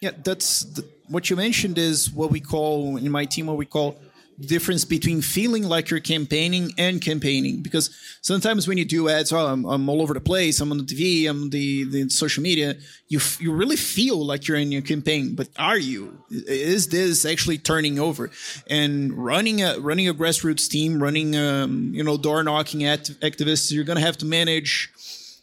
Yeah, 0.00 0.12
that's 0.22 0.64
the, 0.64 0.86
what 1.08 1.28
you 1.28 1.36
mentioned 1.36 1.78
is 1.78 2.10
what 2.10 2.30
we 2.30 2.40
call 2.40 2.96
in 2.96 3.10
my 3.10 3.24
team 3.24 3.46
what 3.46 3.56
we 3.56 3.66
call 3.66 3.98
difference 4.46 4.84
between 4.84 5.22
feeling 5.22 5.64
like 5.64 5.90
you're 5.90 6.00
campaigning 6.00 6.72
and 6.78 7.00
campaigning. 7.00 7.62
Because 7.62 7.90
sometimes 8.22 8.66
when 8.66 8.78
you 8.78 8.84
do 8.84 9.08
ads 9.08 9.32
oh, 9.32 9.46
I'm, 9.46 9.64
I'm 9.64 9.88
all 9.88 10.02
over 10.02 10.14
the 10.14 10.20
place. 10.20 10.60
I'm 10.60 10.70
on 10.70 10.78
the 10.78 10.84
tv 10.84 11.28
i'm 11.28 11.50
the, 11.50 11.84
the 11.84 12.08
social 12.08 12.42
media 12.42 12.76
you 13.08 13.18
f- 13.18 13.40
you 13.40 13.52
really 13.52 13.76
feel 13.76 14.24
like 14.24 14.46
you're 14.46 14.56
in 14.56 14.72
your 14.72 14.82
campaign. 14.82 15.34
But 15.34 15.48
are 15.58 15.76
you? 15.78 16.22
Is 16.30 16.88
this 16.88 17.24
actually 17.24 17.58
turning 17.58 17.98
over? 17.98 18.30
And 18.68 19.12
running 19.12 19.62
a 19.62 19.78
running 19.80 20.08
a 20.08 20.14
grassroots 20.14 20.68
team 20.68 21.02
running 21.02 21.36
um, 21.36 21.92
you 21.92 22.04
know 22.04 22.16
door 22.16 22.42
knocking 22.42 22.84
at 22.84 23.04
activists 23.20 23.72
you're 23.72 23.84
going 23.84 23.98
to 23.98 24.04
have 24.04 24.16
to 24.18 24.26
manage 24.26 24.92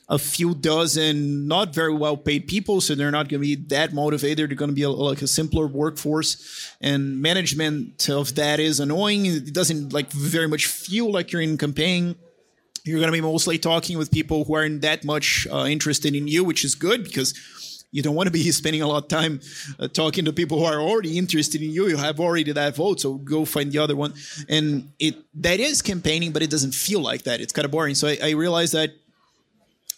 a 0.09 0.17
few 0.17 0.55
dozen 0.55 1.47
not 1.47 1.73
very 1.73 1.93
well 1.93 2.15
paid 2.15 2.47
people, 2.47 2.79
so 2.79 2.95
they're 2.95 3.11
not 3.11 3.27
going 3.27 3.41
to 3.41 3.47
be 3.47 3.55
that 3.67 3.93
motivated. 3.93 4.49
They're 4.49 4.55
going 4.55 4.69
to 4.69 4.75
be 4.75 4.83
a, 4.83 4.89
like 4.89 5.21
a 5.21 5.27
simpler 5.27 5.67
workforce, 5.67 6.75
and 6.79 7.21
management 7.21 8.09
of 8.09 8.35
that 8.35 8.59
is 8.59 8.79
annoying. 8.79 9.25
It 9.25 9.53
doesn't 9.53 9.91
like 9.91 10.11
very 10.11 10.47
much 10.47 10.65
feel 10.65 11.11
like 11.11 11.31
you're 11.31 11.41
in 11.41 11.57
campaign. 11.57 12.15
You're 12.85 12.99
going 12.99 13.11
to 13.11 13.17
be 13.17 13.21
mostly 13.21 13.59
talking 13.59 13.97
with 13.97 14.09
people 14.11 14.45
who 14.45 14.55
aren't 14.55 14.81
that 14.81 15.03
much 15.03 15.45
uh, 15.51 15.65
interested 15.65 16.15
in 16.15 16.29
you, 16.29 16.45
which 16.45 16.63
is 16.63 16.73
good 16.73 17.03
because 17.03 17.33
you 17.91 18.01
don't 18.01 18.15
want 18.15 18.27
to 18.27 18.31
be 18.31 18.49
spending 18.51 18.81
a 18.81 18.87
lot 18.87 19.03
of 19.03 19.09
time 19.09 19.41
uh, 19.77 19.89
talking 19.89 20.23
to 20.23 20.31
people 20.31 20.59
who 20.59 20.63
are 20.63 20.79
already 20.79 21.17
interested 21.17 21.61
in 21.61 21.71
you. 21.71 21.87
You 21.87 21.97
have 21.97 22.21
already 22.21 22.49
that 22.53 22.77
vote, 22.77 23.01
so 23.01 23.15
go 23.15 23.43
find 23.43 23.73
the 23.73 23.79
other 23.79 23.97
one. 23.97 24.13
And 24.47 24.93
it 24.99 25.15
that 25.41 25.59
is 25.59 25.81
campaigning, 25.81 26.31
but 26.31 26.41
it 26.41 26.49
doesn't 26.49 26.73
feel 26.73 27.01
like 27.01 27.23
that. 27.23 27.41
It's 27.41 27.51
kind 27.51 27.65
of 27.65 27.71
boring. 27.71 27.95
So 27.95 28.07
I, 28.07 28.17
I 28.23 28.29
realized 28.31 28.73
that 28.73 28.91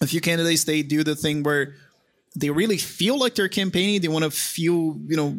a 0.02 0.08
few 0.08 0.22
candidates 0.22 0.64
they 0.64 0.82
do 0.82 1.04
the 1.04 1.16
thing 1.16 1.44
where 1.44 1.76
they 2.36 2.50
really 2.50 2.78
feel 2.78 3.20
like 3.20 3.36
they're 3.36 3.50
campaigning. 3.50 4.02
They 4.02 4.08
want 4.08 4.26
to 4.26 4.32
feel, 4.32 4.98
you 5.08 5.18
know, 5.18 5.36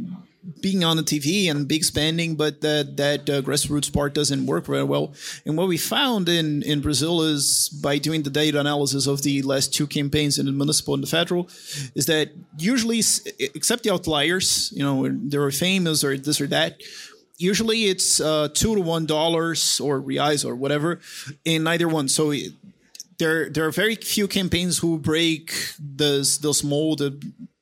being 0.60 0.84
on 0.84 0.96
the 0.96 1.02
TV 1.02 1.50
and 1.50 1.68
big 1.68 1.84
spending, 1.84 2.34
but 2.34 2.60
that 2.62 2.96
that 2.96 3.28
uh, 3.28 3.42
grassroots 3.42 3.92
part 3.92 4.14
doesn't 4.14 4.46
work 4.46 4.66
very 4.66 4.84
well. 4.84 5.12
And 5.44 5.56
what 5.56 5.68
we 5.68 5.76
found 5.76 6.28
in 6.28 6.62
in 6.62 6.80
Brazil 6.80 7.22
is 7.22 7.68
by 7.82 7.98
doing 7.98 8.22
the 8.22 8.30
data 8.30 8.58
analysis 8.58 9.06
of 9.06 9.22
the 9.22 9.42
last 9.42 9.74
two 9.74 9.86
campaigns 9.86 10.38
in 10.38 10.46
the 10.46 10.52
municipal 10.52 10.94
and 10.94 11.02
the 11.02 11.06
federal, 11.06 11.48
is 11.94 12.06
that 12.06 12.30
usually, 12.58 13.02
except 13.38 13.82
the 13.82 13.92
outliers, 13.92 14.72
you 14.74 14.82
know, 14.82 15.08
they're 15.10 15.50
famous 15.50 16.02
or 16.02 16.16
this 16.16 16.40
or 16.40 16.46
that. 16.48 16.80
Usually 17.36 17.84
it's 17.84 18.20
uh, 18.20 18.48
two 18.52 18.74
to 18.74 18.82
one 18.82 19.06
dollars 19.06 19.80
or 19.80 20.00
reais 20.00 20.44
or 20.44 20.54
whatever 20.54 21.00
in 21.44 21.66
either 21.66 21.88
one. 21.88 22.08
So 22.08 22.32
there 23.20 23.48
there 23.48 23.64
are 23.64 23.70
very 23.70 23.94
few 23.94 24.26
campaigns 24.26 24.78
who 24.78 24.98
break 24.98 25.54
this 25.78 26.38
those 26.38 26.64
mold. 26.64 27.00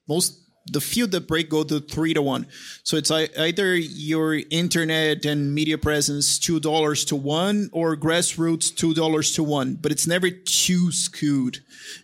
Most 0.09 0.41
the 0.73 0.81
few 0.81 1.07
that 1.07 1.27
break 1.27 1.49
go 1.49 1.65
to 1.65 1.81
three 1.81 2.15
to 2.15 2.23
one. 2.23 2.47
So 2.83 2.97
it's 2.97 3.11
either 3.11 3.75
your 3.75 4.35
internet 4.51 5.25
and 5.25 5.55
media 5.55 5.79
presence 5.79 6.39
two 6.39 6.61
dollars 6.61 7.05
to 7.07 7.17
one, 7.17 7.71
or 7.73 7.97
grassroots 7.97 8.75
two 8.75 8.95
dollars 8.95 9.33
to 9.35 9.43
one. 9.43 9.75
But 9.75 9.93
it's 9.93 10.07
never 10.07 10.31
too 10.31 10.93
skewed. 10.93 11.59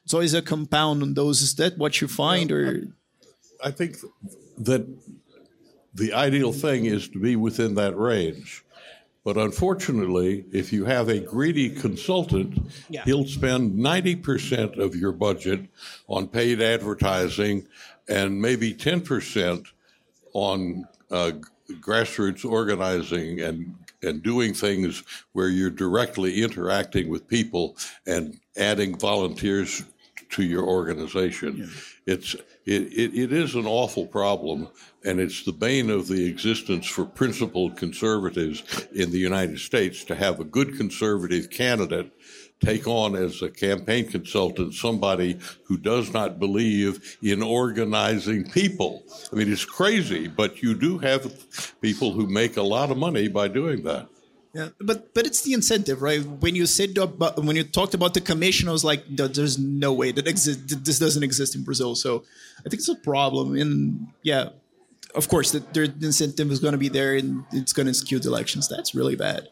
It's 0.05 0.15
always 0.15 0.35
a 0.35 0.43
compound 0.43 1.03
on 1.03 1.15
those. 1.15 1.43
Is 1.43 1.55
that 1.57 1.79
what 1.79 2.01
you 2.01 2.09
find, 2.09 2.51
well, 2.51 2.61
or? 2.61 2.83
I 3.63 3.71
think 3.71 3.99
that 4.59 4.87
the 5.95 6.13
ideal 6.13 6.53
thing 6.53 6.87
is 6.87 7.09
to 7.09 7.21
be 7.21 7.37
within 7.37 7.75
that 7.77 7.97
range. 7.97 8.64
But 9.25 9.39
unfortunately, 9.39 10.45
if 10.53 10.73
you 10.73 10.85
have 10.85 11.09
a 11.09 11.19
greedy 11.19 11.71
consultant, 11.71 12.71
yeah. 12.91 13.05
he'll 13.05 13.27
spend 13.27 13.73
90% 13.73 14.79
of 14.79 14.95
your 14.95 15.13
budget 15.13 15.61
on 16.09 16.29
paid 16.29 16.61
advertising 16.61 17.67
and 18.07 18.41
maybe 18.41 18.75
10% 18.75 19.67
on 20.35 20.87
uh, 21.11 21.33
grassroots 21.81 22.49
organizing 22.49 23.41
and 23.41 23.75
and 24.03 24.23
doing 24.23 24.53
things 24.53 25.03
where 25.33 25.49
you're 25.49 25.71
directly 25.71 26.43
interacting 26.43 27.09
with 27.09 27.27
people 27.27 27.75
and 28.07 28.39
adding 28.57 28.99
volunteers 28.99 29.83
to 30.35 30.43
your 30.43 30.65
organization. 30.65 31.57
Yeah. 31.57 32.15
It's 32.15 32.35
it, 32.67 32.83
it, 32.93 33.15
it 33.15 33.33
is 33.33 33.55
an 33.55 33.67
awful 33.67 34.07
problem, 34.07 34.69
and 35.05 35.21
it's 35.21 35.45
the 35.45 35.53
bane 35.53 35.91
of 35.91 36.09
the 36.09 36.27
existence 36.27 36.87
for 36.87 37.05
principled 37.05 37.77
conservatives 37.77 38.87
in 38.95 39.11
the 39.11 39.19
United 39.19 39.59
States 39.59 40.05
to 40.05 40.15
have 40.15 40.41
a 40.41 40.45
good 40.45 40.77
conservative 40.77 41.51
candidate 41.51 42.13
take 42.61 42.87
on 42.87 43.15
as 43.15 43.43
a 43.43 43.51
campaign 43.51 44.09
consultant 44.09 44.75
somebody 44.75 45.39
who 45.65 45.77
does 45.77 46.13
not 46.13 46.39
believe 46.39 47.19
in 47.23 47.43
organizing 47.43 48.49
people. 48.51 49.03
I 49.33 49.37
mean, 49.37 49.53
it's 49.53 49.65
crazy, 49.65 50.29
but 50.29 50.63
you 50.63 50.75
do 50.75 50.99
have 50.99 51.33
people 51.81 52.13
who 52.13 52.27
make 52.27 52.57
a 52.57 52.63
lot 52.63 52.91
of 52.91 52.97
money 52.97 53.29
by 53.29 53.49
doing 53.49 53.83
that. 53.85 54.09
Yeah, 54.55 54.69
but 54.81 55.13
but 55.15 55.27
it's 55.27 55.43
the 55.43 55.53
incentive, 55.53 56.01
right? 56.01 56.25
When 56.25 56.55
you 56.55 56.67
said 56.67 56.97
about, 56.97 57.43
when 57.43 57.57
you 57.57 57.65
talked 57.65 57.93
about 57.93 58.15
the 58.15 58.21
commission, 58.21 58.69
I 58.69 58.73
was 58.73 58.85
like, 58.85 59.05
"There's 59.09 59.59
no 59.59 59.93
way 59.93 60.13
that 60.13 60.29
exist. 60.29 60.85
This 60.85 61.01
doesn't 61.01 61.25
exist 61.25 61.57
in 61.57 61.65
Brazil." 61.65 61.97
So 61.97 62.23
I 62.61 62.69
think 62.69 62.75
it's 62.75 62.89
a 62.89 62.95
problem, 62.95 63.57
and 63.57 64.09
yeah, 64.23 64.51
of 65.15 65.29
course, 65.29 65.51
the, 65.51 65.61
the 65.61 66.07
incentive 66.07 66.53
is 66.53 66.61
going 66.61 66.73
to 66.73 66.79
be 66.79 66.89
there, 66.89 67.17
and 67.17 67.45
it's 67.53 67.73
going 67.73 67.87
to 67.87 67.95
skew 67.95 68.21
the 68.21 68.29
elections. 68.29 68.69
That's 68.69 68.95
really 68.95 69.17
bad 69.17 69.49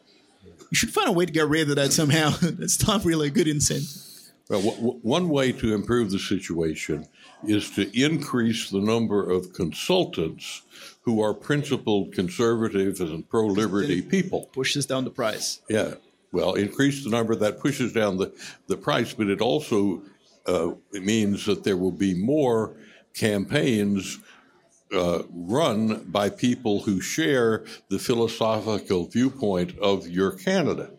you 0.73 0.75
should 0.75 0.89
find 0.89 1.07
a 1.07 1.11
way 1.11 1.23
to 1.23 1.31
get 1.31 1.47
rid 1.47 1.69
of 1.69 1.75
that 1.75 1.93
somehow. 1.93 2.31
That's 2.41 2.87
not 2.87 3.05
really 3.05 3.27
a 3.27 3.29
good 3.29 3.47
incentive. 3.47 4.02
Well, 4.49 4.61
w- 4.61 4.99
one 5.01 5.29
way 5.29 5.51
to 5.53 5.73
improve 5.73 6.11
the 6.11 6.19
situation 6.19 7.07
is 7.45 7.69
to 7.71 7.89
increase 7.99 8.69
the 8.69 8.81
number 8.81 9.29
of 9.29 9.53
consultants 9.53 10.63
who 11.01 11.21
are 11.21 11.33
principled 11.33 12.13
conservative 12.13 12.99
and 13.01 13.27
pro 13.29 13.45
liberty 13.45 14.01
people. 14.01 14.49
Pushes 14.53 14.85
down 14.85 15.03
the 15.03 15.11
price. 15.11 15.61
Yeah. 15.69 15.95
Well, 16.31 16.53
increase 16.53 17.03
the 17.03 17.09
number 17.09 17.35
that 17.35 17.59
pushes 17.59 17.93
down 17.93 18.17
the, 18.17 18.33
the 18.67 18.77
price, 18.77 19.13
but 19.13 19.27
it 19.27 19.39
also 19.39 20.01
uh, 20.47 20.71
it 20.91 21.03
means 21.03 21.45
that 21.45 21.63
there 21.63 21.77
will 21.77 21.91
be 21.91 22.13
more 22.13 22.75
campaigns 23.13 24.19
uh, 24.93 25.23
run 25.31 26.03
by 26.05 26.29
people 26.29 26.81
who 26.81 26.99
share 27.01 27.63
the 27.89 27.99
philosophical 27.99 29.07
viewpoint 29.07 29.77
of 29.79 30.07
your 30.07 30.31
candidate. 30.31 30.97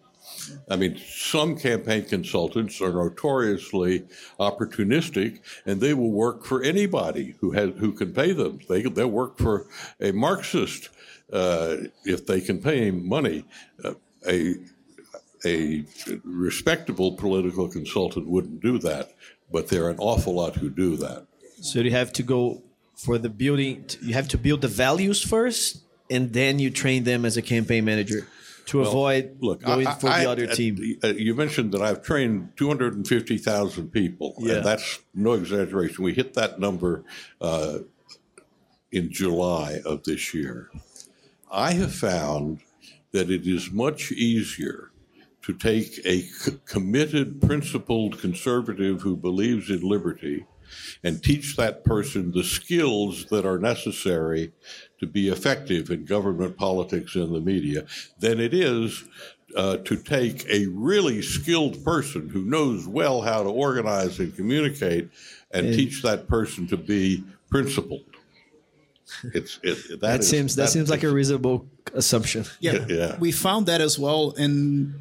I 0.68 0.76
mean, 0.76 1.00
some 1.06 1.56
campaign 1.56 2.04
consultants 2.04 2.80
are 2.80 2.92
notoriously 2.92 4.04
opportunistic, 4.40 5.40
and 5.66 5.80
they 5.80 5.94
will 5.94 6.10
work 6.10 6.44
for 6.44 6.62
anybody 6.62 7.34
who 7.40 7.52
has 7.52 7.70
who 7.78 7.92
can 7.92 8.12
pay 8.12 8.32
them. 8.32 8.60
They 8.68 8.82
they'll 8.82 9.08
work 9.08 9.38
for 9.38 9.66
a 10.00 10.12
Marxist 10.12 10.90
uh, 11.32 11.76
if 12.04 12.26
they 12.26 12.40
can 12.40 12.60
pay 12.60 12.88
him 12.88 13.08
money. 13.08 13.44
Uh, 13.82 13.94
a 14.26 14.56
a 15.46 15.84
respectable 16.24 17.12
political 17.16 17.68
consultant 17.68 18.26
wouldn't 18.26 18.60
do 18.60 18.78
that, 18.78 19.14
but 19.52 19.68
there 19.68 19.84
are 19.84 19.90
an 19.90 19.98
awful 19.98 20.34
lot 20.34 20.56
who 20.56 20.70
do 20.70 20.96
that. 20.96 21.26
So 21.60 21.80
you 21.80 21.90
have 21.90 22.12
to 22.14 22.22
go 22.22 22.62
for 22.96 23.18
the 23.18 23.28
building 23.28 23.84
you 24.02 24.14
have 24.14 24.28
to 24.28 24.38
build 24.38 24.60
the 24.60 24.68
values 24.68 25.22
first 25.22 25.82
and 26.10 26.32
then 26.32 26.58
you 26.58 26.70
train 26.70 27.04
them 27.04 27.24
as 27.24 27.36
a 27.36 27.42
campaign 27.42 27.84
manager 27.84 28.26
to 28.66 28.78
well, 28.78 28.88
avoid 28.88 29.36
look, 29.40 29.62
going 29.62 29.86
I, 29.86 29.94
for 29.94 30.08
I, 30.08 30.24
the 30.24 30.30
other 30.30 30.48
I, 30.50 30.54
team. 30.54 30.98
Uh, 31.02 31.08
you 31.08 31.34
mentioned 31.34 31.72
that 31.72 31.82
I've 31.82 32.02
trained 32.02 32.52
250,000 32.56 33.88
people, 33.90 34.34
yeah. 34.38 34.54
and 34.54 34.64
that's 34.64 35.00
no 35.14 35.32
exaggeration. 35.32 36.04
We 36.04 36.14
hit 36.14 36.34
that 36.34 36.58
number 36.58 37.04
uh, 37.40 37.78
in 38.90 39.12
July 39.12 39.80
of 39.84 40.04
this 40.04 40.32
year. 40.32 40.70
I 41.50 41.72
have 41.72 41.94
found 41.94 42.60
that 43.12 43.30
it 43.30 43.46
is 43.46 43.70
much 43.70 44.10
easier 44.12 44.90
to 45.42 45.52
take 45.52 46.00
a 46.04 46.22
c- 46.22 46.58
committed, 46.64 47.40
principled 47.40 48.18
conservative 48.18 49.02
who 49.02 49.16
believes 49.16 49.70
in 49.70 49.82
liberty 49.82 50.46
and 51.02 51.22
teach 51.22 51.56
that 51.56 51.84
person 51.84 52.32
the 52.32 52.44
skills 52.44 53.26
that 53.26 53.44
are 53.44 53.58
necessary 53.58 54.52
to 55.00 55.06
be 55.06 55.28
effective 55.28 55.90
in 55.90 56.04
government 56.04 56.56
politics 56.56 57.14
and 57.14 57.34
the 57.34 57.40
media 57.40 57.84
than 58.18 58.40
it 58.40 58.54
is 58.54 59.04
uh, 59.56 59.76
to 59.78 59.96
take 59.96 60.44
a 60.48 60.66
really 60.68 61.22
skilled 61.22 61.84
person 61.84 62.28
who 62.28 62.42
knows 62.42 62.86
well 62.86 63.22
how 63.22 63.42
to 63.42 63.48
organize 63.48 64.18
and 64.18 64.34
communicate 64.34 65.08
and, 65.50 65.66
and 65.66 65.76
teach 65.76 66.02
that 66.02 66.28
person 66.28 66.66
to 66.66 66.76
be 66.76 67.22
principled. 67.50 68.04
It's 69.34 69.60
it, 69.62 69.78
that, 69.88 70.00
that 70.00 70.20
is, 70.20 70.30
seems 70.30 70.56
that, 70.56 70.62
that 70.62 70.68
seems 70.70 70.90
like 70.90 71.02
a 71.02 71.10
reasonable 71.10 71.66
assumption. 71.92 72.46
Yeah, 72.58 72.84
yeah, 72.88 73.16
we 73.18 73.32
found 73.32 73.66
that 73.66 73.80
as 73.80 73.98
well, 73.98 74.34
and 74.36 74.94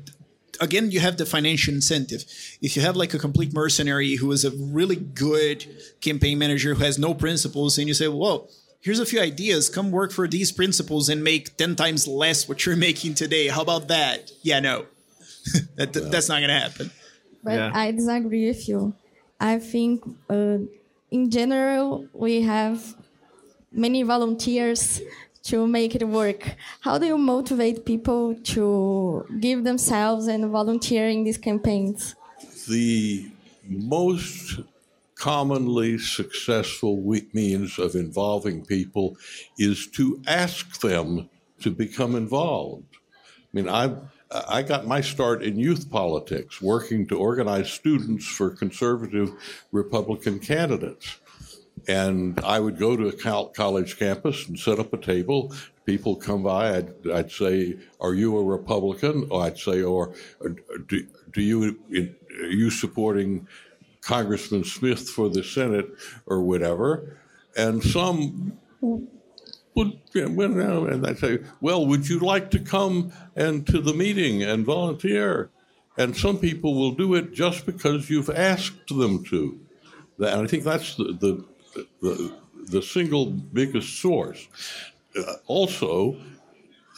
again, 0.59 0.91
you 0.91 0.99
have 0.99 1.17
the 1.17 1.25
financial 1.25 1.73
incentive. 1.73 2.25
If 2.61 2.75
you 2.75 2.81
have 2.81 2.95
like 2.95 3.13
a 3.13 3.19
complete 3.19 3.53
mercenary 3.53 4.15
who 4.15 4.31
is 4.31 4.45
a 4.45 4.51
really 4.51 4.95
good 4.95 5.65
campaign 6.01 6.37
manager 6.37 6.73
who 6.73 6.83
has 6.83 6.97
no 6.99 7.13
principles, 7.13 7.77
and 7.77 7.87
you 7.87 7.93
say, 7.93 8.07
"Well, 8.07 8.49
here's 8.81 8.99
a 8.99 9.05
few 9.05 9.19
ideas. 9.19 9.69
Come 9.69 9.91
work 9.91 10.11
for 10.11 10.27
these 10.27 10.51
principles 10.51 11.09
and 11.09 11.23
make 11.23 11.57
ten 11.57 11.75
times 11.75 12.07
less 12.07 12.47
what 12.47 12.65
you're 12.65 12.75
making 12.89 13.15
today. 13.15 13.47
How 13.47 13.61
about 13.61 13.87
that?" 13.87 14.31
Yeah, 14.41 14.59
no, 14.59 14.85
that, 15.75 15.95
well. 15.95 16.09
that's 16.09 16.29
not 16.29 16.39
going 16.39 16.49
to 16.49 16.59
happen. 16.59 16.91
But 17.43 17.53
yeah. 17.53 17.71
I 17.73 17.91
disagree 17.91 18.47
with 18.47 18.67
you. 18.69 18.93
I 19.39 19.59
think, 19.59 20.03
uh, 20.29 20.59
in 21.11 21.29
general, 21.29 22.07
we 22.13 22.41
have 22.43 22.95
many 23.71 24.03
volunteers 24.03 25.01
to 25.43 25.67
make 25.67 25.95
it 25.95 26.07
work. 26.07 26.55
How 26.81 26.97
do 26.97 27.05
you 27.05 27.17
motivate 27.17 27.85
people 27.85 28.35
to 28.35 29.25
give 29.39 29.63
themselves 29.63 30.27
and 30.27 30.49
volunteer 30.49 31.09
in 31.09 31.23
these 31.23 31.37
campaigns? 31.37 32.15
The 32.67 33.29
most 33.67 34.59
commonly 35.15 35.97
successful 35.97 36.97
means 37.33 37.77
of 37.77 37.95
involving 37.95 38.65
people 38.65 39.17
is 39.57 39.87
to 39.87 40.21
ask 40.27 40.81
them 40.81 41.29
to 41.61 41.71
become 41.71 42.15
involved. 42.15 42.97
I 43.15 43.51
mean, 43.53 43.69
I 43.69 43.95
I 44.49 44.63
got 44.63 44.87
my 44.87 45.01
start 45.01 45.43
in 45.43 45.59
youth 45.59 45.91
politics, 45.91 46.61
working 46.61 47.05
to 47.07 47.17
organize 47.17 47.71
students 47.71 48.25
for 48.25 48.49
conservative 48.49 49.31
Republican 49.71 50.39
candidates. 50.39 51.19
And 51.87 52.39
I 52.43 52.59
would 52.59 52.77
go 52.77 52.95
to 52.95 53.07
a 53.07 53.49
college 53.53 53.97
campus 53.97 54.47
and 54.47 54.57
set 54.57 54.79
up 54.79 54.93
a 54.93 54.97
table. 54.97 55.53
People 55.85 56.15
come 56.15 56.43
by. 56.43 56.77
I'd, 56.77 57.09
I'd 57.11 57.31
say, 57.31 57.77
"Are 57.99 58.13
you 58.13 58.37
a 58.37 58.43
Republican?" 58.43 59.27
Or 59.29 59.43
I'd 59.43 59.57
say, 59.57 59.81
"Or 59.81 60.13
uh, 60.43 60.49
do, 60.87 61.05
do 61.31 61.41
you 61.41 61.77
are 62.41 62.45
you 62.45 62.69
supporting 62.69 63.47
Congressman 64.01 64.63
Smith 64.63 65.09
for 65.09 65.29
the 65.29 65.43
Senate 65.43 65.89
or 66.25 66.41
whatever?" 66.41 67.17
And 67.57 67.83
some 67.83 68.57
would, 68.81 69.99
and 70.15 71.07
I'd 71.07 71.19
say, 71.19 71.39
"Well, 71.59 71.85
would 71.85 72.07
you 72.07 72.19
like 72.19 72.49
to 72.51 72.59
come 72.59 73.11
and 73.35 73.67
to 73.67 73.81
the 73.81 73.93
meeting 73.93 74.41
and 74.41 74.65
volunteer?" 74.65 75.49
and 75.97 76.15
some 76.15 76.39
people 76.39 76.75
will 76.75 76.91
do 76.91 77.13
it 77.15 77.33
just 77.33 77.65
because 77.65 78.09
you've 78.09 78.29
asked 78.29 78.87
them 78.87 79.23
to. 79.25 79.59
And 80.17 80.41
I 80.41 80.47
think 80.47 80.63
that's 80.63 80.95
the 80.95 81.15
the 81.19 81.45
the, 82.01 82.33
the 82.69 82.81
single 82.81 83.27
biggest 83.27 83.99
source. 83.99 84.47
Uh, 85.17 85.33
also, 85.47 86.17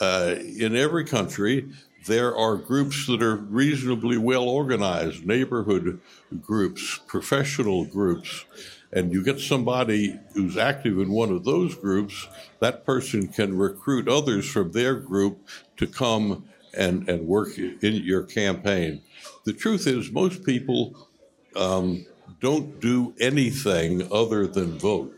uh, 0.01 0.35
in 0.39 0.75
every 0.75 1.05
country, 1.05 1.69
there 2.05 2.35
are 2.35 2.55
groups 2.55 3.07
that 3.07 3.21
are 3.23 3.35
reasonably 3.35 4.17
well 4.17 4.47
organized, 4.47 5.25
neighborhood 5.25 5.99
groups, 6.41 6.99
professional 7.07 7.85
groups, 7.85 8.45
and 8.91 9.11
you 9.11 9.23
get 9.23 9.39
somebody 9.39 10.19
who's 10.33 10.57
active 10.57 10.99
in 10.99 11.11
one 11.11 11.31
of 11.31 11.43
those 11.43 11.75
groups, 11.75 12.27
that 12.59 12.85
person 12.85 13.27
can 13.27 13.57
recruit 13.57 14.07
others 14.07 14.49
from 14.49 14.71
their 14.71 14.95
group 14.95 15.47
to 15.77 15.87
come 15.87 16.47
and, 16.77 17.09
and 17.09 17.25
work 17.25 17.57
in 17.57 17.77
your 17.81 18.23
campaign. 18.23 19.01
The 19.43 19.53
truth 19.53 19.87
is, 19.87 20.11
most 20.11 20.43
people 20.45 21.07
um, 21.55 22.05
don't 22.39 22.79
do 22.79 23.13
anything 23.19 24.07
other 24.11 24.47
than 24.47 24.77
vote. 24.77 25.11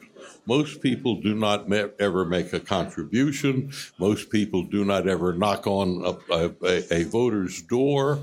Most 0.46 0.82
people 0.82 1.16
do 1.16 1.36
not 1.36 1.68
me- 1.68 1.90
ever 2.00 2.24
make 2.24 2.54
a 2.54 2.60
contribution. 2.60 3.72
Most 4.00 4.30
people 4.30 4.64
do 4.64 4.86
not 4.86 5.08
ever 5.08 5.34
knock 5.34 5.68
on 5.68 6.18
a, 6.32 6.52
a, 6.66 6.94
a 6.94 7.04
voter's 7.04 7.62
door. 7.62 8.20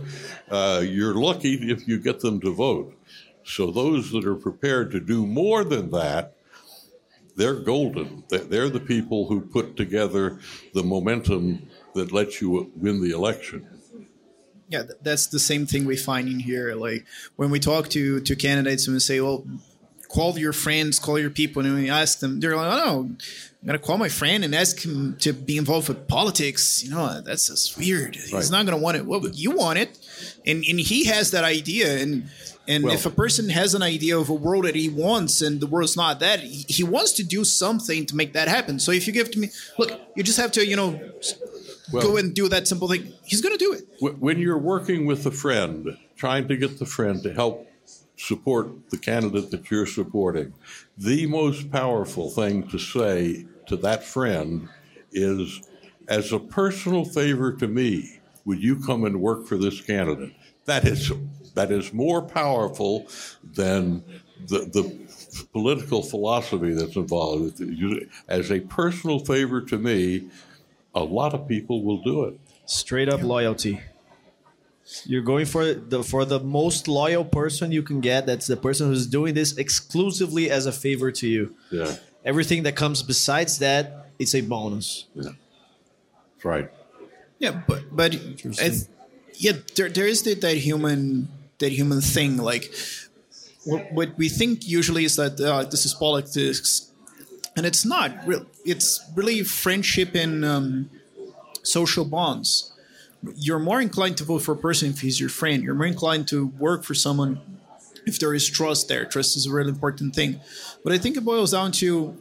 Uh, 0.51 0.83
you're 0.83 1.15
lucky 1.15 1.71
if 1.71 1.87
you 1.87 2.01
get 2.01 2.21
them 2.21 2.41
to 2.41 2.55
vote. 2.55 2.95
So 3.45 3.71
those 3.71 4.11
that 4.13 4.25
are 4.25 4.37
prepared 4.37 4.91
to 4.93 5.01
do 5.01 5.27
more 5.27 5.65
than 5.65 5.91
that, 5.91 6.35
they're 7.37 7.61
golden. 7.61 8.25
They're 8.31 8.71
the 8.71 8.81
people 8.81 9.27
who 9.27 9.43
put 9.43 9.77
together 9.77 10.39
the 10.73 10.83
momentum 10.83 11.69
that 11.95 12.13
lets 12.13 12.41
you 12.41 12.73
win 12.75 13.03
the 13.03 13.11
election. 13.11 13.74
Yeah, 14.69 14.85
that's 15.03 15.27
the 15.27 15.39
same 15.39 15.67
thing 15.67 15.85
we 15.85 15.97
find 15.97 16.29
in 16.29 16.39
here. 16.41 16.75
Like 16.75 17.05
when 17.37 17.51
we 17.51 17.61
talk 17.61 17.89
to 17.91 18.21
to 18.21 18.37
candidates 18.37 18.87
and 18.87 18.95
we 18.95 19.01
say, 19.01 19.21
"Well, 19.21 19.47
call 20.09 20.39
your 20.39 20.53
friends, 20.53 20.99
call 20.99 21.19
your 21.19 21.31
people," 21.31 21.65
and 21.65 21.75
we 21.75 21.91
ask 21.91 22.21
them, 22.21 22.41
they're 22.41 22.57
like, 22.57 22.73
"Oh, 22.73 22.85
no, 22.85 22.99
I'm 23.01 23.67
gonna 23.67 23.79
call 23.79 23.99
my 23.99 24.09
friend 24.09 24.45
and 24.45 24.55
ask 24.55 24.83
him 24.85 25.17
to 25.21 25.33
be 25.33 25.57
involved 25.59 25.89
with 25.89 26.09
politics." 26.09 26.83
You 26.83 26.91
know, 26.91 27.21
that's 27.21 27.49
just 27.49 27.77
weird. 27.77 28.17
He's 28.17 28.51
not 28.51 28.65
gonna 28.65 28.79
want 28.79 28.97
it. 28.97 29.07
Well, 29.07 29.27
you 29.33 29.51
want 29.51 29.79
it, 29.79 29.99
and 30.47 30.65
and 30.69 30.81
he 30.81 31.05
has 31.05 31.31
that 31.33 31.45
idea, 31.45 31.99
and 31.99 32.31
and 32.67 32.85
well, 32.85 32.95
if 32.95 33.05
a 33.05 33.11
person 33.11 33.51
has 33.51 33.75
an 33.75 33.83
idea 33.83 34.19
of 34.19 34.31
a 34.31 34.35
world 34.35 34.65
that 34.65 34.75
he 34.75 34.89
wants 34.89 35.43
and 35.43 35.61
the 35.61 35.67
world's 35.67 35.97
not 35.97 36.21
that, 36.21 36.41
he, 36.41 36.65
he 36.69 36.83
wants 36.83 37.13
to 37.13 37.25
do 37.25 37.45
something 37.45 38.07
to 38.07 38.17
make 38.17 38.33
that 38.33 38.49
happen. 38.49 38.79
So 38.79 38.91
if 38.93 39.07
you 39.07 39.13
give 39.13 39.31
to 39.33 39.39
me, 39.39 39.51
look, 39.79 39.91
you 40.17 40.23
just 40.23 40.39
have 40.39 40.51
to, 40.53 40.67
you 40.67 40.77
know, 40.77 40.99
well, 41.93 42.03
go 42.03 42.17
and 42.17 42.35
do 42.35 42.49
that 42.49 42.67
simple 42.67 42.89
thing. 42.89 43.13
He's 43.25 43.41
going 43.41 43.57
to 43.57 43.59
do 43.59 43.73
it. 43.73 44.19
When 44.19 44.39
you're 44.39 44.59
working 44.59 45.07
with 45.07 45.27
a 45.27 45.31
friend, 45.31 45.97
trying 46.17 46.49
to 46.49 46.57
get 46.57 46.79
the 46.79 46.87
friend 46.87 47.23
to 47.23 47.33
help 47.33 47.69
support 48.17 48.91
the 48.91 48.99
candidate 48.99 49.51
that 49.51 49.71
you're 49.71 49.87
supporting, 49.87 50.55
the 50.97 51.27
most 51.27 51.71
powerful 51.71 52.31
thing 52.31 52.69
to 52.69 52.79
say 52.79 53.47
to 53.67 53.77
that 53.79 54.05
friend 54.05 54.69
is, 55.13 55.63
as 56.09 56.33
a 56.33 56.39
personal 56.39 57.05
favor 57.05 57.53
to 57.53 57.67
me, 57.67 58.21
would 58.45 58.63
you 58.63 58.77
come 58.77 59.05
and 59.05 59.21
work 59.21 59.47
for 59.47 59.57
this 59.57 59.81
candidate? 59.81 60.35
That 60.67 60.85
is 60.85 61.13
that 61.55 61.71
is 61.71 61.93
more 61.93 62.21
powerful 62.21 63.07
than 63.43 64.03
the, 64.47 64.59
the 64.67 65.47
political 65.53 66.03
philosophy 66.03 66.73
that's 66.75 66.97
involved. 66.97 67.63
As 68.29 68.51
a 68.51 68.61
personal 68.61 69.21
favor 69.21 69.61
to 69.63 69.79
me, 69.79 70.29
a 70.95 71.03
lot 71.03 71.35
of 71.35 71.49
people 71.49 71.83
will 71.83 72.03
do 72.03 72.25
it. 72.25 72.39
Straight 72.67 73.09
up 73.09 73.23
loyalty. 73.23 73.81
You're 75.05 75.23
going 75.23 75.47
for 75.47 75.73
the 75.73 76.03
for 76.03 76.25
the 76.25 76.41
most 76.41 76.89
loyal 76.89 77.25
person 77.25 77.73
you 77.73 77.83
can 77.83 78.01
get. 78.01 78.27
That's 78.27 78.47
the 78.47 78.57
person 78.57 78.89
who's 78.89 79.07
doing 79.07 79.35
this 79.35 79.57
exclusively 79.57 80.51
as 80.51 80.67
a 80.67 80.73
favor 80.73 81.11
to 81.13 81.27
you. 81.27 81.55
Yeah. 81.71 81.97
Everything 82.25 82.65
that 82.65 82.77
comes 82.77 83.03
besides 83.03 83.59
that, 83.59 84.11
it's 84.19 84.35
a 84.35 84.43
bonus. 84.43 85.07
Yeah. 85.15 85.23
That's 85.25 86.45
right. 86.45 86.71
Yeah, 87.39 87.63
but 87.67 87.83
but 87.91 88.15
yeah, 89.35 89.53
there, 89.75 89.89
there 89.89 90.07
is 90.07 90.23
that, 90.23 90.41
that 90.43 90.57
human 90.57 91.29
that 91.59 91.73
human 91.73 92.01
thing. 92.01 92.37
Like 92.37 92.73
what, 93.65 93.93
what 93.93 94.19
we 94.19 94.29
think 94.29 94.67
usually 94.67 95.05
is 95.05 95.17
that 95.17 95.41
uh, 95.41 95.65
this 95.65 95.85
is 95.87 95.95
politics, 95.95 96.91
and 97.57 97.67
it's 97.67 97.85
not. 97.85 98.27
Real. 98.27 98.47
It's 98.65 99.01
really 99.15 99.43
friendship 99.43 100.15
and 100.15 100.45
um, 100.45 100.91
social 101.63 102.05
bonds. 102.05 102.73
You're 103.37 103.59
more 103.59 103.81
inclined 103.81 104.17
to 104.19 104.25
vote 104.25 104.43
for 104.43 104.53
a 104.53 104.57
person 104.57 104.91
if 104.91 105.01
he's 105.01 105.19
your 105.19 105.31
friend. 105.31 105.63
You're 105.63 105.75
more 105.75 105.87
inclined 105.87 106.29
to 106.29 106.47
work 106.47 106.85
for 106.85 106.95
someone 106.95 107.41
if 108.07 108.19
there 108.19 108.35
is 108.35 108.49
trust 108.49 108.89
there. 108.89 109.05
Trust 109.05 109.37
is 109.37 109.47
a 109.47 109.53
really 109.53 109.71
important 109.71 110.15
thing. 110.15 110.41
But 110.83 110.93
I 110.93 110.99
think 110.99 111.17
it 111.17 111.25
boils 111.25 111.53
down 111.53 111.73
to 111.73 112.17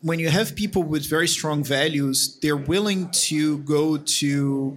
when 0.00 0.18
you 0.18 0.28
have 0.28 0.54
people 0.54 0.82
with 0.82 1.08
very 1.08 1.28
strong 1.28 1.64
values, 1.64 2.38
they're 2.42 2.56
willing 2.56 3.10
to 3.10 3.58
go 3.58 3.96
to 3.96 4.76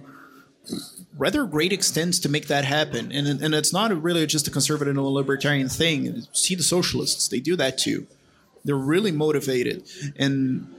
rather 1.18 1.44
great 1.44 1.72
extents 1.72 2.18
to 2.20 2.28
make 2.28 2.46
that 2.46 2.64
happen. 2.64 3.10
And, 3.10 3.26
and 3.42 3.54
it's 3.54 3.72
not 3.72 3.90
really 4.00 4.24
just 4.26 4.46
a 4.46 4.50
conservative 4.50 4.96
or 4.96 5.10
libertarian 5.10 5.68
thing. 5.68 6.26
See 6.32 6.54
the 6.54 6.62
socialists, 6.62 7.28
they 7.28 7.40
do 7.40 7.56
that 7.56 7.76
too. 7.76 8.06
They're 8.64 8.76
really 8.76 9.12
motivated. 9.12 9.88
And 10.16 10.74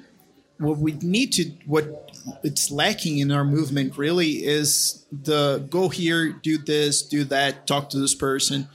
what 0.58 0.78
we 0.78 0.94
need 0.94 1.34
to, 1.34 1.46
what 1.66 2.12
it's 2.44 2.70
lacking 2.70 3.20
in 3.20 3.32
our 3.32 3.46
movement 3.46 3.98
really 3.98 4.46
is 4.46 5.06
the 5.12 5.66
go 5.70 5.90
here, 5.90 6.32
do 6.32 6.58
this, 6.58 7.02
do 7.02 7.24
that, 7.26 7.66
talk 7.66 7.90
to 7.92 8.00
this 8.00 8.16
person 8.16 8.68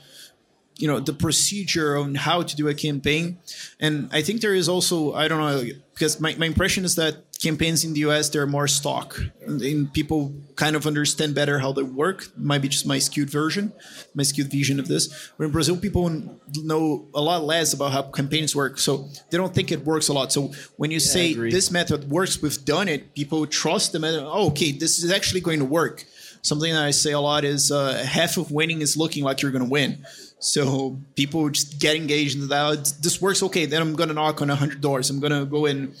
you 0.77 0.87
know 0.87 0.99
the 0.99 1.13
procedure 1.13 1.97
on 1.97 2.15
how 2.15 2.41
to 2.41 2.55
do 2.55 2.67
a 2.67 2.73
campaign 2.73 3.37
and 3.79 4.09
i 4.11 4.21
think 4.21 4.41
there 4.41 4.53
is 4.53 4.67
also 4.67 5.13
i 5.13 5.27
don't 5.27 5.39
know 5.39 5.63
because 5.93 6.19
my, 6.19 6.35
my 6.35 6.45
impression 6.45 6.83
is 6.83 6.95
that 6.95 7.24
campaigns 7.41 7.83
in 7.83 7.93
the 7.93 8.01
us 8.01 8.29
they're 8.29 8.47
more 8.47 8.67
stock. 8.67 9.19
And, 9.41 9.61
and, 9.61 9.93
people 9.93 10.33
kind 10.55 10.75
of 10.75 10.87
understand 10.87 11.35
better 11.35 11.59
how 11.59 11.71
they 11.73 11.83
work. 11.83 12.27
Might 12.37 12.61
be 12.61 12.69
just 12.69 12.85
my 12.85 12.99
skewed 12.99 13.29
version 13.29 13.73
my 14.13 14.23
skewed 14.23 14.49
vision 14.49 14.79
of 14.79 14.87
this. 14.87 15.31
But 15.37 15.45
in 15.45 15.51
brazil 15.51 15.77
people 15.77 16.09
know 16.55 17.07
a 17.13 17.21
lot 17.21 17.43
less 17.43 17.73
about 17.73 17.91
how 17.91 18.03
campaigns 18.03 18.55
work. 18.55 18.79
So 18.79 19.09
they 19.29 19.37
don't 19.37 19.53
think 19.53 19.71
it 19.71 19.85
works 19.85 20.07
a 20.07 20.13
lot. 20.13 20.31
So 20.31 20.51
when 20.77 20.91
you 20.91 20.97
yeah, 20.97 21.13
say 21.13 21.33
this 21.33 21.71
method 21.71 22.09
works 22.09 22.41
we've 22.41 22.63
done 22.63 22.87
it. 22.87 23.13
People 23.15 23.45
trust 23.47 23.91
them 23.91 24.03
and 24.03 24.17
oh, 24.17 24.47
okay 24.47 24.71
this 24.71 25.03
is 25.03 25.11
actually 25.11 25.41
going 25.41 25.59
to 25.59 25.65
work. 25.65 26.05
Something 26.41 26.73
that 26.73 26.83
i 26.83 26.91
say 26.91 27.11
a 27.11 27.19
lot 27.19 27.43
is 27.43 27.71
uh, 27.71 28.03
half 28.07 28.37
of 28.37 28.51
winning 28.51 28.81
is 28.81 28.95
looking 28.95 29.23
like 29.23 29.41
you're 29.41 29.51
going 29.51 29.63
to 29.63 29.69
win. 29.69 30.05
So 30.39 30.99
people 31.15 31.49
just 31.49 31.79
get 31.79 31.95
engaged 31.95 32.37
in 32.37 32.47
that. 32.49 32.93
This 33.01 33.19
works 33.19 33.41
okay. 33.43 33.65
Then 33.65 33.81
I'm 33.81 33.95
gonna 33.95 34.13
knock 34.13 34.41
on 34.41 34.49
hundred 34.49 34.79
doors. 34.79 35.09
I'm 35.09 35.19
gonna 35.19 35.45
go 35.45 35.65
and 35.65 35.95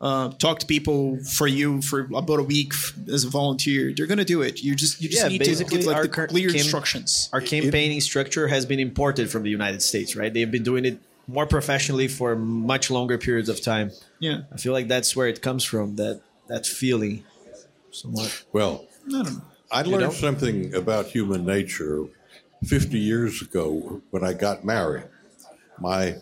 uh, 0.00 0.30
talk 0.30 0.60
to 0.60 0.66
people 0.66 1.18
for 1.24 1.46
you 1.46 1.82
for 1.82 2.08
about 2.14 2.38
a 2.38 2.42
week 2.42 2.72
as 3.10 3.24
a 3.24 3.28
volunteer. 3.28 3.92
They're 3.96 4.06
gonna 4.06 4.24
do 4.24 4.42
it. 4.42 4.62
You 4.62 4.74
just 4.74 5.00
you 5.02 5.08
just 5.08 5.22
yeah, 5.22 5.28
need 5.28 5.44
to 5.44 5.64
get 5.64 5.86
like 5.86 6.02
the 6.02 6.26
clear 6.28 6.48
cam- 6.48 6.58
instructions. 6.58 7.28
Our 7.32 7.40
campaigning 7.40 7.98
it, 7.98 8.02
structure 8.02 8.48
has 8.48 8.64
been 8.64 8.78
imported 8.78 9.30
from 9.30 9.42
the 9.42 9.50
United 9.50 9.82
States, 9.82 10.14
right? 10.14 10.32
They've 10.32 10.50
been 10.50 10.62
doing 10.62 10.84
it 10.84 11.00
more 11.26 11.46
professionally 11.46 12.08
for 12.08 12.36
much 12.36 12.90
longer 12.90 13.18
periods 13.18 13.48
of 13.48 13.60
time. 13.60 13.90
Yeah, 14.20 14.42
I 14.52 14.56
feel 14.56 14.72
like 14.72 14.88
that's 14.88 15.16
where 15.16 15.26
it 15.26 15.42
comes 15.42 15.64
from. 15.64 15.96
That 15.96 16.20
that 16.48 16.66
feeling, 16.66 17.24
somewhat. 17.90 18.44
Well, 18.52 18.86
I, 19.12 19.24
I 19.72 19.82
learned 19.82 19.92
you 19.92 19.98
know? 19.98 20.10
something 20.10 20.74
about 20.74 21.06
human 21.06 21.44
nature 21.44 22.04
50 22.64 22.98
years 22.98 23.42
ago 23.42 24.00
when 24.10 24.24
I 24.24 24.32
got 24.32 24.64
married. 24.64 25.04
My 25.80 26.16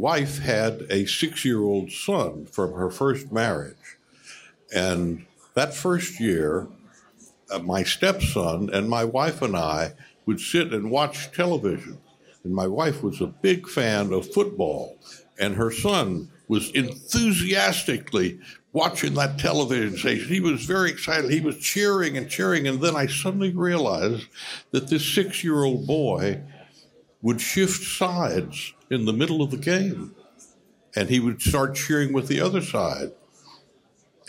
wife 0.00 0.38
had 0.38 0.86
a 0.88 1.04
six 1.06 1.44
year 1.44 1.60
old 1.60 1.92
son 1.92 2.46
from 2.46 2.72
her 2.72 2.90
first 2.90 3.30
marriage. 3.30 3.76
And 4.74 5.26
that 5.54 5.74
first 5.74 6.18
year, 6.18 6.68
uh, 7.50 7.58
my 7.58 7.82
stepson 7.82 8.70
and 8.72 8.88
my 8.88 9.04
wife 9.04 9.42
and 9.42 9.56
I 9.56 9.92
would 10.24 10.40
sit 10.40 10.72
and 10.72 10.90
watch 10.90 11.32
television. 11.32 11.98
And 12.44 12.54
my 12.54 12.66
wife 12.66 13.02
was 13.02 13.20
a 13.20 13.26
big 13.26 13.68
fan 13.68 14.12
of 14.14 14.32
football, 14.32 14.96
and 15.38 15.54
her 15.56 15.70
son 15.70 16.30
was 16.48 16.70
enthusiastically 16.70 18.40
watching 18.72 19.14
that 19.14 19.38
television 19.38 19.96
station. 19.98 20.28
He 20.28 20.40
was 20.40 20.64
very 20.64 20.90
excited. 20.90 21.30
He 21.30 21.40
was 21.40 21.58
cheering 21.58 22.16
and 22.16 22.30
cheering. 22.30 22.66
And 22.66 22.80
then 22.80 22.96
I 22.96 23.06
suddenly 23.06 23.52
realized 23.52 24.26
that 24.70 24.88
this 24.88 25.06
six 25.06 25.44
year 25.44 25.64
old 25.64 25.86
boy 25.86 26.40
would 27.22 27.40
shift 27.40 27.82
sides 27.82 28.74
in 28.90 29.04
the 29.04 29.12
middle 29.12 29.42
of 29.42 29.50
the 29.50 29.56
game. 29.56 30.14
And 30.96 31.08
he 31.08 31.20
would 31.20 31.40
start 31.40 31.74
cheering 31.74 32.12
with 32.12 32.26
the 32.26 32.40
other 32.40 32.60
side. 32.60 33.12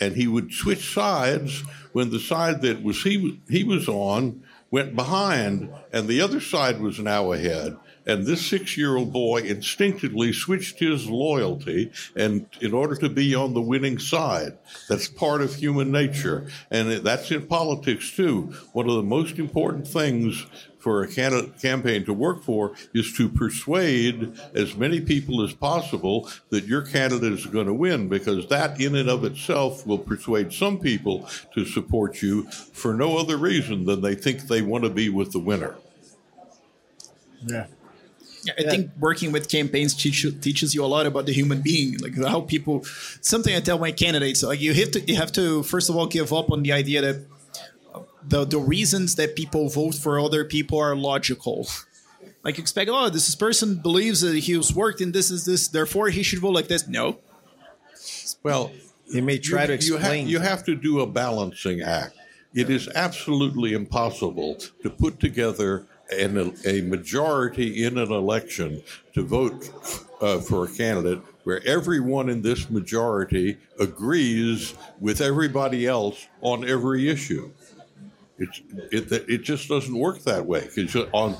And 0.00 0.16
he 0.16 0.26
would 0.26 0.52
switch 0.52 0.92
sides 0.92 1.62
when 1.92 2.10
the 2.10 2.20
side 2.20 2.62
that 2.62 2.82
was 2.82 3.02
he, 3.02 3.40
he 3.48 3.64
was 3.64 3.88
on 3.88 4.42
went 4.72 4.96
behind, 4.96 5.70
and 5.92 6.08
the 6.08 6.20
other 6.20 6.40
side 6.40 6.80
was 6.80 6.98
now 6.98 7.30
ahead. 7.30 7.76
And 8.06 8.26
this 8.26 8.44
six 8.44 8.76
year 8.76 8.96
old 8.96 9.12
boy 9.12 9.42
instinctively 9.42 10.32
switched 10.32 10.78
his 10.78 11.08
loyalty 11.08 11.92
and 12.16 12.46
in 12.60 12.72
order 12.72 12.96
to 12.96 13.08
be 13.08 13.34
on 13.34 13.54
the 13.54 13.60
winning 13.60 13.98
side. 13.98 14.58
That's 14.88 15.08
part 15.08 15.42
of 15.42 15.54
human 15.54 15.92
nature. 15.92 16.46
And 16.70 16.90
that's 17.04 17.30
in 17.30 17.46
politics 17.46 18.10
too. 18.10 18.54
One 18.72 18.88
of 18.88 18.96
the 18.96 19.02
most 19.02 19.38
important 19.38 19.86
things 19.86 20.46
for 20.82 21.04
a 21.04 21.08
campaign 21.08 22.04
to 22.04 22.12
work 22.12 22.42
for 22.42 22.72
is 22.92 23.12
to 23.12 23.28
persuade 23.28 24.36
as 24.52 24.74
many 24.74 25.00
people 25.00 25.44
as 25.44 25.54
possible 25.54 26.28
that 26.50 26.64
your 26.64 26.82
candidate 26.82 27.32
is 27.32 27.46
going 27.46 27.68
to 27.68 27.74
win 27.74 28.08
because 28.08 28.48
that 28.48 28.80
in 28.80 28.96
and 28.96 29.08
of 29.08 29.24
itself 29.24 29.86
will 29.86 29.98
persuade 29.98 30.52
some 30.52 30.80
people 30.80 31.28
to 31.54 31.64
support 31.64 32.20
you 32.20 32.42
for 32.50 32.94
no 32.94 33.16
other 33.16 33.36
reason 33.36 33.84
than 33.84 34.00
they 34.00 34.16
think 34.16 34.42
they 34.42 34.60
want 34.60 34.82
to 34.82 34.90
be 34.90 35.08
with 35.08 35.30
the 35.30 35.38
winner. 35.38 35.76
Yeah. 37.46 37.66
I 38.58 38.62
think 38.62 38.90
working 38.98 39.30
with 39.30 39.48
campaigns 39.48 39.94
teach, 39.94 40.26
teaches 40.40 40.74
you 40.74 40.84
a 40.84 40.86
lot 40.86 41.06
about 41.06 41.26
the 41.26 41.32
human 41.32 41.62
being, 41.62 41.98
like 41.98 42.16
how 42.16 42.40
people. 42.40 42.84
Something 43.20 43.54
I 43.54 43.60
tell 43.60 43.78
my 43.78 43.92
candidates, 43.92 44.42
like 44.42 44.60
you 44.60 44.74
have 44.74 44.90
to, 44.92 45.00
you 45.00 45.16
have 45.16 45.32
to 45.32 45.62
first 45.62 45.88
of 45.88 45.96
all 45.96 46.06
give 46.06 46.32
up 46.32 46.50
on 46.50 46.62
the 46.62 46.72
idea 46.72 47.00
that 47.02 47.24
the 48.26 48.44
the 48.44 48.58
reasons 48.58 49.14
that 49.16 49.36
people 49.36 49.68
vote 49.68 49.94
for 49.94 50.18
other 50.18 50.44
people 50.44 50.78
are 50.78 50.96
logical. 50.96 51.68
Like 52.44 52.58
expect, 52.58 52.90
oh, 52.92 53.08
this 53.08 53.32
person 53.36 53.76
believes 53.76 54.22
that 54.22 54.36
he 54.36 54.56
was 54.56 54.74
worked 54.74 55.00
in 55.00 55.12
this 55.12 55.30
is 55.30 55.44
this, 55.44 55.68
therefore 55.68 56.08
he 56.08 56.24
should 56.24 56.40
vote 56.40 56.54
like 56.54 56.66
this. 56.66 56.88
No. 56.88 57.18
Well, 58.42 58.72
he 59.12 59.20
may 59.20 59.38
try 59.38 59.60
you, 59.60 59.66
to 59.68 59.72
explain. 59.74 60.26
You 60.26 60.38
have, 60.38 60.44
you 60.44 60.50
have 60.50 60.64
to 60.64 60.74
do 60.74 61.00
a 61.00 61.06
balancing 61.06 61.82
act. 61.82 62.16
It 62.52 62.68
is 62.68 62.88
absolutely 62.96 63.74
impossible 63.74 64.56
to 64.82 64.90
put 64.90 65.20
together 65.20 65.86
an, 66.20 66.56
a 66.66 66.82
majority 66.82 67.84
in 67.84 67.98
an 67.98 68.12
election 68.12 68.82
to 69.14 69.22
vote 69.22 69.70
uh, 70.20 70.38
for 70.38 70.64
a 70.64 70.68
candidate 70.68 71.20
where 71.44 71.60
everyone 71.66 72.28
in 72.28 72.42
this 72.42 72.70
majority 72.70 73.58
agrees 73.80 74.74
with 75.00 75.20
everybody 75.20 75.86
else 75.86 76.26
on 76.40 76.68
every 76.68 77.08
issue. 77.08 77.50
It, 78.38 79.12
it 79.12 79.42
just 79.42 79.68
doesn't 79.68 79.96
work 79.96 80.20
that 80.24 80.44
way 80.44 80.68
because 80.74 81.08
on 81.12 81.36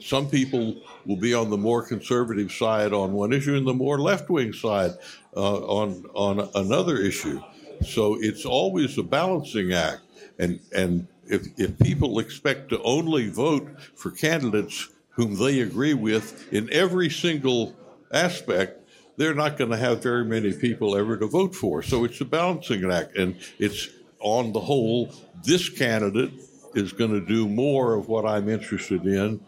some 0.00 0.28
people 0.28 0.76
will 1.04 1.16
be 1.16 1.34
on 1.34 1.50
the 1.50 1.56
more 1.56 1.84
conservative 1.84 2.52
side 2.52 2.92
on 2.92 3.12
one 3.12 3.32
issue 3.32 3.56
and 3.56 3.66
the 3.66 3.74
more 3.74 3.98
left 3.98 4.30
wing 4.30 4.52
side 4.52 4.92
uh, 5.36 5.56
on 5.56 6.04
on 6.14 6.48
another 6.54 6.98
issue. 6.98 7.42
So 7.84 8.18
it's 8.20 8.44
always 8.44 8.98
a 8.98 9.02
balancing 9.02 9.72
act, 9.72 10.02
and 10.38 10.60
and 10.72 11.08
if, 11.32 11.46
if 11.58 11.78
people 11.78 12.18
expect 12.18 12.68
to 12.68 12.82
only 12.82 13.28
vote 13.28 13.68
for 13.94 14.10
candidates 14.10 14.88
whom 15.10 15.36
they 15.36 15.60
agree 15.60 15.94
with 15.94 16.52
in 16.52 16.68
every 16.72 17.08
single 17.10 17.74
aspect, 18.12 18.78
they're 19.16 19.34
not 19.34 19.56
going 19.56 19.70
to 19.70 19.76
have 19.76 20.02
very 20.02 20.24
many 20.24 20.52
people 20.52 20.96
ever 20.96 21.16
to 21.16 21.26
vote 21.26 21.54
for. 21.54 21.82
So 21.82 22.04
it's 22.04 22.20
a 22.20 22.24
balancing 22.24 22.90
act. 22.90 23.16
And 23.16 23.36
it's 23.58 23.88
on 24.20 24.52
the 24.52 24.60
whole, 24.60 25.10
this 25.42 25.68
candidate 25.68 26.32
is 26.74 26.92
going 26.92 27.12
to 27.12 27.20
do 27.20 27.48
more 27.48 27.94
of 27.94 28.08
what 28.08 28.24
I'm 28.26 28.48
interested 28.48 29.04
in 29.06 29.40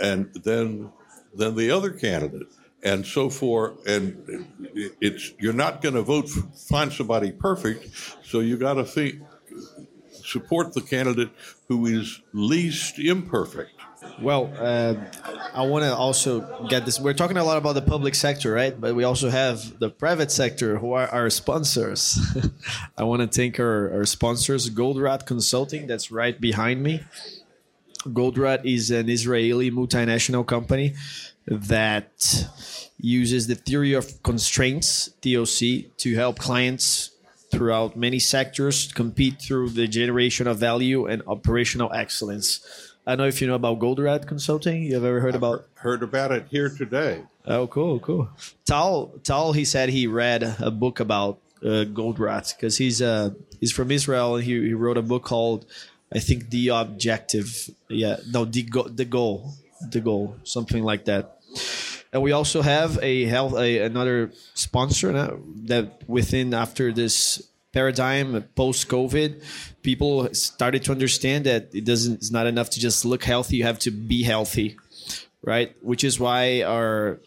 and 0.00 0.32
then 0.34 0.90
than 1.34 1.54
the 1.54 1.70
other 1.70 1.90
candidate. 1.90 2.48
And 2.82 3.06
so 3.06 3.30
for 3.30 3.74
and 3.86 4.46
it's 5.00 5.32
you're 5.38 5.52
not 5.52 5.82
going 5.82 5.94
to 5.94 6.02
vote 6.02 6.28
for, 6.28 6.42
find 6.68 6.92
somebody 6.92 7.30
perfect, 7.30 7.88
so 8.24 8.40
you 8.40 8.56
got 8.56 8.74
to 8.74 8.84
think 8.84 9.20
support 10.30 10.74
the 10.74 10.80
candidate 10.80 11.30
who 11.68 11.86
is 11.86 12.20
least 12.32 12.98
imperfect. 12.98 13.72
Well, 14.20 14.52
uh, 14.58 14.94
I 15.52 15.62
want 15.66 15.84
to 15.84 15.94
also 15.94 16.66
get 16.68 16.86
this. 16.86 16.98
We're 16.98 17.14
talking 17.14 17.36
a 17.36 17.44
lot 17.44 17.58
about 17.58 17.74
the 17.74 17.82
public 17.82 18.14
sector, 18.14 18.52
right? 18.52 18.78
But 18.78 18.94
we 18.94 19.04
also 19.04 19.28
have 19.28 19.78
the 19.78 19.90
private 19.90 20.30
sector 20.30 20.78
who 20.78 20.92
are 20.92 21.08
our 21.08 21.28
sponsors. 21.28 22.18
I 22.96 23.04
want 23.04 23.20
to 23.20 23.28
thank 23.28 23.60
our, 23.60 23.92
our 23.92 24.06
sponsors, 24.06 24.70
Goldratt 24.70 25.26
Consulting, 25.26 25.86
that's 25.86 26.10
right 26.10 26.40
behind 26.40 26.82
me. 26.82 27.02
Goldratt 28.06 28.64
is 28.64 28.90
an 28.90 29.10
Israeli 29.10 29.70
multinational 29.70 30.46
company 30.46 30.94
that 31.46 32.46
uses 32.98 33.46
the 33.46 33.54
theory 33.54 33.92
of 33.92 34.22
constraints, 34.22 35.10
TOC, 35.20 35.96
to 35.98 36.14
help 36.14 36.38
clients 36.38 37.10
throughout 37.50 37.96
many 37.96 38.18
sectors, 38.18 38.92
compete 38.92 39.40
through 39.40 39.70
the 39.70 39.86
generation 39.88 40.46
of 40.46 40.58
value 40.58 41.06
and 41.06 41.22
operational 41.26 41.92
excellence. 41.92 42.60
I 43.06 43.12
don't 43.12 43.18
know 43.18 43.26
if 43.28 43.40
you 43.40 43.48
know 43.48 43.54
about 43.54 43.78
Goldratt 43.78 44.26
Consulting. 44.26 44.84
You 44.84 44.94
have 44.94 45.04
ever 45.04 45.20
heard 45.20 45.34
about? 45.34 45.66
Heard 45.74 46.02
about 46.02 46.32
it 46.32 46.46
here 46.50 46.68
today. 46.68 47.22
Oh, 47.46 47.66
cool, 47.66 47.98
cool. 48.00 48.28
Tal, 48.66 49.12
Tal, 49.24 49.52
he 49.52 49.64
said 49.64 49.88
he 49.88 50.06
read 50.06 50.42
a 50.60 50.70
book 50.70 51.00
about 51.00 51.38
uh, 51.62 51.84
Goldratt 51.88 52.54
because 52.54 52.76
he's 52.76 53.02
uh, 53.02 53.30
he's 53.58 53.72
from 53.72 53.90
Israel 53.90 54.36
and 54.36 54.44
he, 54.44 54.52
he 54.52 54.74
wrote 54.74 54.98
a 54.98 55.02
book 55.02 55.24
called 55.24 55.66
I 56.12 56.18
think 56.18 56.50
the 56.50 56.68
objective. 56.68 57.70
Yeah, 57.88 58.16
no, 58.30 58.44
the 58.44 58.62
go- 58.62 58.88
the 58.88 59.04
goal, 59.04 59.54
the 59.80 60.00
goal, 60.00 60.36
something 60.44 60.82
like 60.82 61.04
that. 61.06 61.38
And 62.12 62.22
we 62.22 62.32
also 62.32 62.62
have 62.62 62.98
a 63.02 63.24
health 63.24 63.54
a, 63.54 63.78
another 63.78 64.32
sponsor 64.54 65.12
that 65.66 66.02
within 66.08 66.52
after 66.54 66.92
this 66.92 67.42
paradigm 67.72 68.42
post 68.56 68.88
COVID, 68.88 69.42
people 69.82 70.32
started 70.34 70.82
to 70.84 70.92
understand 70.92 71.46
that 71.46 71.72
it 71.72 71.84
doesn't 71.84 72.14
it's 72.14 72.32
not 72.32 72.46
enough 72.46 72.70
to 72.70 72.80
just 72.80 73.04
look 73.04 73.22
healthy; 73.22 73.58
you 73.58 73.64
have 73.64 73.78
to 73.80 73.92
be 73.92 74.24
healthy, 74.24 74.76
right? 75.42 75.74
Which 75.82 76.02
is 76.02 76.18
why 76.18 76.62
our 76.62 77.20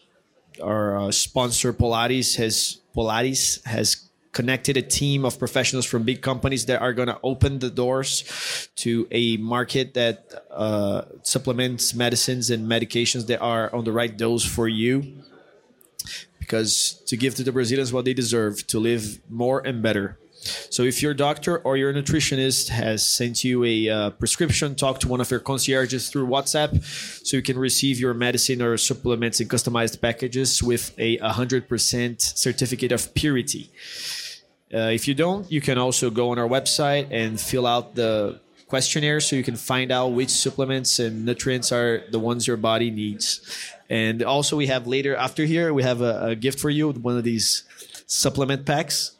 our 0.62 0.98
uh, 0.98 1.10
sponsor 1.10 1.72
Polaris 1.72 2.36
has 2.36 2.80
Polaris 2.92 3.64
has 3.64 4.03
connected 4.34 4.76
a 4.76 4.82
team 4.82 5.24
of 5.24 5.38
professionals 5.38 5.86
from 5.86 6.02
big 6.02 6.20
companies 6.20 6.66
that 6.66 6.82
are 6.82 6.92
going 6.92 7.08
to 7.08 7.18
open 7.22 7.60
the 7.60 7.70
doors 7.70 8.68
to 8.76 9.06
a 9.10 9.38
market 9.38 9.94
that 9.94 10.44
uh, 10.50 11.02
supplements 11.22 11.94
medicines 11.94 12.50
and 12.50 12.68
medications 12.68 13.26
that 13.28 13.40
are 13.40 13.74
on 13.74 13.84
the 13.84 13.92
right 13.92 14.18
dose 14.18 14.44
for 14.44 14.68
you. 14.68 15.22
Because 16.38 17.02
to 17.06 17.16
give 17.16 17.34
to 17.36 17.42
the 17.42 17.52
Brazilians 17.52 17.90
what 17.90 18.04
they 18.04 18.12
deserve, 18.12 18.66
to 18.66 18.78
live 18.78 19.18
more 19.30 19.66
and 19.66 19.82
better. 19.82 20.18
So 20.68 20.82
if 20.82 21.00
your 21.00 21.14
doctor 21.14 21.58
or 21.58 21.78
your 21.78 21.94
nutritionist 21.94 22.68
has 22.68 23.08
sent 23.08 23.44
you 23.44 23.64
a 23.64 23.88
uh, 23.88 24.10
prescription, 24.10 24.74
talk 24.74 25.00
to 25.00 25.08
one 25.08 25.22
of 25.22 25.30
your 25.30 25.40
concierges 25.40 26.10
through 26.10 26.26
WhatsApp 26.26 26.84
so 27.26 27.38
you 27.38 27.42
can 27.42 27.58
receive 27.58 27.98
your 27.98 28.12
medicine 28.12 28.60
or 28.60 28.76
supplements 28.76 29.40
in 29.40 29.48
customized 29.48 30.02
packages 30.02 30.62
with 30.62 30.94
a 30.98 31.16
100% 31.18 32.20
certificate 32.20 32.92
of 32.92 33.14
purity. 33.14 33.70
Uh, 34.74 34.90
if 34.90 35.06
you 35.06 35.14
don't, 35.14 35.50
you 35.52 35.60
can 35.60 35.78
also 35.78 36.10
go 36.10 36.30
on 36.30 36.38
our 36.38 36.48
website 36.48 37.06
and 37.10 37.40
fill 37.40 37.66
out 37.66 37.94
the 37.94 38.40
questionnaire 38.66 39.20
so 39.20 39.36
you 39.36 39.44
can 39.44 39.54
find 39.54 39.92
out 39.92 40.08
which 40.08 40.30
supplements 40.30 40.98
and 40.98 41.24
nutrients 41.24 41.70
are 41.70 42.02
the 42.10 42.18
ones 42.18 42.46
your 42.46 42.56
body 42.56 42.90
needs. 42.90 43.40
And 43.88 44.22
also, 44.22 44.56
we 44.56 44.66
have 44.66 44.86
later 44.86 45.14
after 45.14 45.44
here, 45.44 45.72
we 45.72 45.84
have 45.84 46.00
a, 46.00 46.26
a 46.26 46.34
gift 46.34 46.58
for 46.58 46.70
you 46.70 46.90
one 46.90 47.16
of 47.16 47.22
these 47.22 47.62
supplement 48.06 48.66
packs 48.66 49.12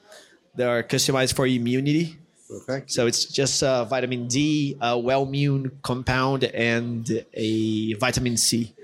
that 0.57 0.67
are 0.67 0.83
customized 0.83 1.35
for 1.37 1.47
immunity. 1.47 2.19
Okay. 2.51 2.83
So 2.87 3.07
it's 3.07 3.25
just 3.25 3.63
uh, 3.63 3.85
vitamin 3.85 4.27
D, 4.29 4.77
a 4.81 4.99
Wellmune 4.99 5.71
compound, 5.83 6.45
and 6.45 7.25
a 7.33 7.95
vitamin 7.95 8.37
C. 8.37 8.75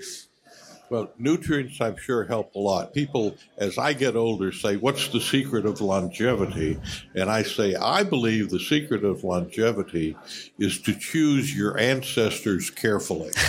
Well, 0.90 1.12
nutrients, 1.18 1.80
I'm 1.80 1.96
sure, 1.96 2.24
help 2.24 2.56
a 2.56 2.58
lot. 2.58 2.92
People, 2.92 3.36
as 3.56 3.78
I 3.78 3.92
get 3.92 4.16
older, 4.16 4.50
say, 4.50 4.76
What's 4.76 5.06
the 5.08 5.20
secret 5.20 5.64
of 5.64 5.80
longevity? 5.80 6.80
And 7.14 7.30
I 7.30 7.44
say, 7.44 7.76
I 7.76 8.02
believe 8.02 8.50
the 8.50 8.58
secret 8.58 9.04
of 9.04 9.22
longevity 9.22 10.16
is 10.58 10.80
to 10.82 10.92
choose 10.92 11.56
your 11.56 11.78
ancestors 11.78 12.70
carefully. 12.70 13.30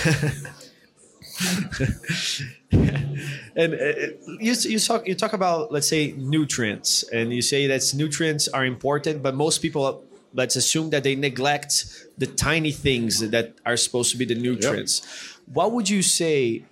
and 3.55 3.73
uh, 3.73 3.93
you, 4.39 4.53
you 4.53 4.79
talk 4.79 5.07
you 5.07 5.15
talk 5.15 5.33
about 5.33 5.71
let's 5.71 5.87
say 5.87 6.13
nutrients 6.17 7.03
and 7.11 7.33
you 7.33 7.41
say 7.41 7.65
that 7.65 7.81
nutrients 7.95 8.47
are 8.49 8.63
important 8.63 9.23
but 9.23 9.33
most 9.33 9.59
people 9.59 10.03
let's 10.33 10.55
assume 10.55 10.91
that 10.91 11.03
they 11.03 11.15
neglect 11.15 12.05
the 12.17 12.27
tiny 12.27 12.71
things 12.71 13.31
that 13.31 13.55
are 13.65 13.75
supposed 13.77 14.11
to 14.11 14.17
be 14.17 14.25
the 14.25 14.35
nutrients 14.35 15.01
yep. 15.01 15.55
what 15.55 15.71
would 15.71 15.89
you 15.89 16.03
say 16.03 16.63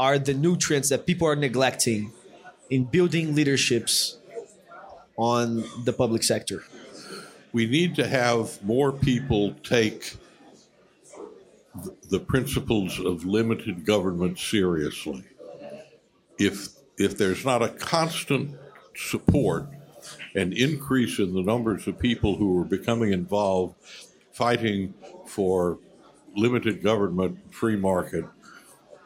are 0.00 0.18
the 0.18 0.32
nutrients 0.32 0.88
that 0.88 1.04
people 1.04 1.28
are 1.28 1.36
neglecting 1.36 2.10
in 2.70 2.84
building 2.84 3.34
leaderships 3.34 4.16
on 5.18 5.62
the 5.84 5.92
public 5.92 6.22
sector? 6.22 6.64
We 7.52 7.66
need 7.66 7.96
to 7.96 8.08
have 8.08 8.64
more 8.64 8.92
people 8.92 9.52
take 9.62 10.16
the 12.08 12.18
principles 12.18 12.98
of 12.98 13.26
limited 13.26 13.84
government 13.84 14.38
seriously. 14.38 15.22
If 16.38 16.68
if 16.96 17.18
there's 17.18 17.44
not 17.44 17.62
a 17.62 17.68
constant 17.68 18.56
support 18.96 19.66
and 20.34 20.54
increase 20.54 21.18
in 21.18 21.34
the 21.34 21.42
numbers 21.42 21.86
of 21.86 21.98
people 21.98 22.36
who 22.36 22.58
are 22.60 22.64
becoming 22.64 23.12
involved 23.12 23.74
fighting 24.32 24.94
for 25.26 25.78
limited 26.34 26.82
government, 26.82 27.38
free 27.52 27.76
market, 27.76 28.24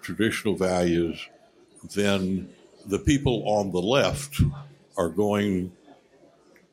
traditional 0.04 0.54
values, 0.54 1.28
then 1.94 2.48
the 2.86 2.98
people 2.98 3.42
on 3.46 3.72
the 3.72 3.80
left 3.80 4.40
are 4.96 5.08
going 5.08 5.72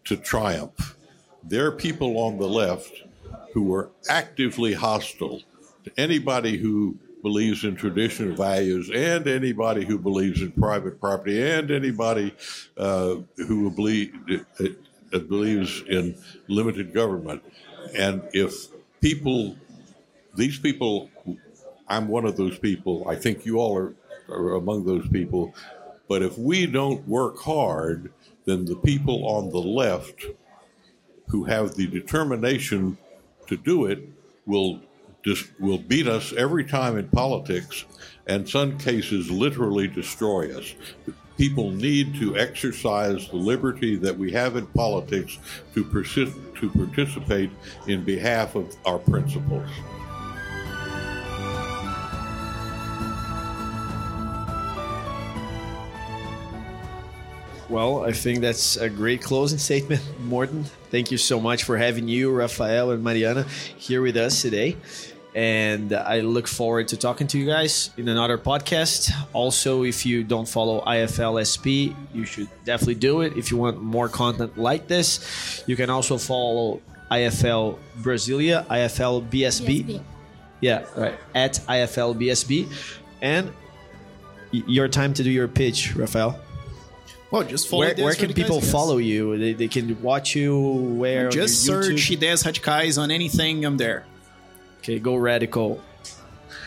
to 0.05 0.17
triumph. 0.17 0.95
There 1.43 1.65
are 1.65 1.71
people 1.71 2.17
on 2.17 2.37
the 2.37 2.47
left 2.47 2.93
who 3.53 3.73
are 3.73 3.89
actively 4.09 4.73
hostile 4.73 5.41
to 5.85 5.91
anybody 5.97 6.57
who 6.57 6.97
believes 7.21 7.63
in 7.63 7.75
traditional 7.75 8.35
values 8.35 8.89
and 8.93 9.27
anybody 9.27 9.85
who 9.85 9.97
believes 9.97 10.41
in 10.41 10.51
private 10.51 10.99
property 10.99 11.41
and 11.41 11.71
anybody 11.71 12.33
uh, 12.77 13.15
who 13.37 13.69
believe, 13.71 14.13
uh, 14.59 15.19
believes 15.19 15.83
in 15.87 16.15
limited 16.47 16.93
government. 16.93 17.43
And 17.97 18.23
if 18.33 18.67
people, 19.01 19.55
these 20.35 20.57
people, 20.59 21.09
I'm 21.91 22.07
one 22.07 22.25
of 22.25 22.37
those 22.37 22.57
people, 22.57 23.05
I 23.07 23.15
think 23.15 23.45
you 23.45 23.57
all 23.57 23.77
are, 23.77 23.93
are 24.29 24.53
among 24.55 24.85
those 24.85 25.07
people, 25.09 25.53
but 26.07 26.23
if 26.23 26.37
we 26.37 26.65
don't 26.65 27.05
work 27.05 27.37
hard, 27.39 28.13
then 28.45 28.63
the 28.63 28.77
people 28.77 29.27
on 29.27 29.49
the 29.49 29.59
left 29.59 30.25
who 31.27 31.43
have 31.43 31.75
the 31.75 31.87
determination 31.87 32.97
to 33.47 33.57
do 33.57 33.85
it 33.87 34.07
will 34.45 34.79
just 35.23 35.47
will 35.59 35.77
beat 35.77 36.07
us 36.07 36.33
every 36.33 36.63
time 36.63 36.97
in 36.97 37.07
politics 37.09 37.85
and 38.25 38.47
some 38.49 38.77
cases 38.77 39.29
literally 39.29 39.87
destroy 39.87 40.57
us. 40.57 40.73
People 41.37 41.71
need 41.71 42.15
to 42.15 42.37
exercise 42.37 43.27
the 43.27 43.35
liberty 43.35 43.97
that 43.97 44.17
we 44.17 44.31
have 44.31 44.55
in 44.55 44.65
politics 44.67 45.39
to 45.75 45.83
persist 45.83 46.33
to 46.55 46.69
participate 46.69 47.51
in 47.87 48.03
behalf 48.03 48.55
of 48.55 48.75
our 48.85 48.97
principles 48.97 49.69
Well, 57.71 58.03
I 58.03 58.11
think 58.11 58.41
that's 58.41 58.75
a 58.75 58.89
great 58.89 59.21
closing 59.21 59.57
statement, 59.57 60.01
Morton. 60.25 60.65
Thank 60.89 61.09
you 61.09 61.17
so 61.17 61.39
much 61.39 61.63
for 61.63 61.77
having 61.77 62.09
you, 62.09 62.29
Rafael 62.29 62.91
and 62.91 63.01
Mariana, 63.01 63.43
here 63.77 64.01
with 64.01 64.17
us 64.17 64.41
today. 64.41 64.75
And 65.33 65.93
I 65.93 66.19
look 66.19 66.49
forward 66.49 66.89
to 66.89 66.97
talking 66.97 67.27
to 67.27 67.39
you 67.39 67.45
guys 67.45 67.91
in 67.95 68.09
another 68.09 68.37
podcast. 68.37 69.09
Also, 69.31 69.83
if 69.85 70.05
you 70.05 70.21
don't 70.25 70.49
follow 70.49 70.81
IFLSP, 70.81 71.95
you 72.13 72.25
should 72.25 72.49
definitely 72.65 72.95
do 72.95 73.21
it. 73.21 73.37
If 73.37 73.51
you 73.51 73.55
want 73.55 73.81
more 73.81 74.09
content 74.09 74.57
like 74.57 74.89
this, 74.89 75.63
you 75.65 75.77
can 75.77 75.89
also 75.89 76.17
follow 76.17 76.81
IFL 77.09 77.77
Brasilia, 78.01 78.65
IFL 78.67 79.29
BSB. 79.29 79.85
BSB. 79.85 80.03
Yeah, 80.59 80.83
right. 80.97 81.17
At 81.33 81.53
IFL 81.69 82.15
BSB. 82.19 82.67
And 83.21 83.49
your 84.51 84.89
time 84.89 85.13
to 85.13 85.23
do 85.23 85.31
your 85.31 85.47
pitch, 85.47 85.95
Rafael. 85.95 86.37
Well, 87.31 87.43
just 87.43 87.69
follow 87.69 87.85
Where, 87.85 87.95
where 87.95 88.13
can 88.13 88.33
people 88.33 88.59
follow 88.59 88.97
you? 88.97 89.37
They, 89.37 89.53
they 89.53 89.67
can 89.69 90.01
watch 90.01 90.35
you 90.35 90.59
where? 90.59 91.29
Just 91.29 91.65
search 91.65 92.09
Ideias 92.11 92.43
Radicais 92.43 93.01
on 93.01 93.09
anything. 93.09 93.63
I'm 93.63 93.77
there. 93.77 94.05
Okay, 94.79 94.99
go 94.99 95.15
radical. 95.15 95.81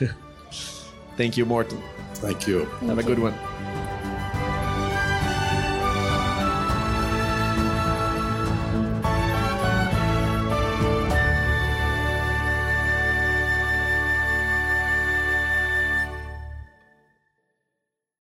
Thank 1.16 1.37
you, 1.37 1.44
Morton. 1.44 1.83
Thank 2.14 2.46
you. 2.46 2.64
Have 2.87 2.98
a 2.98 3.03
good 3.03 3.18
one. 3.18 3.35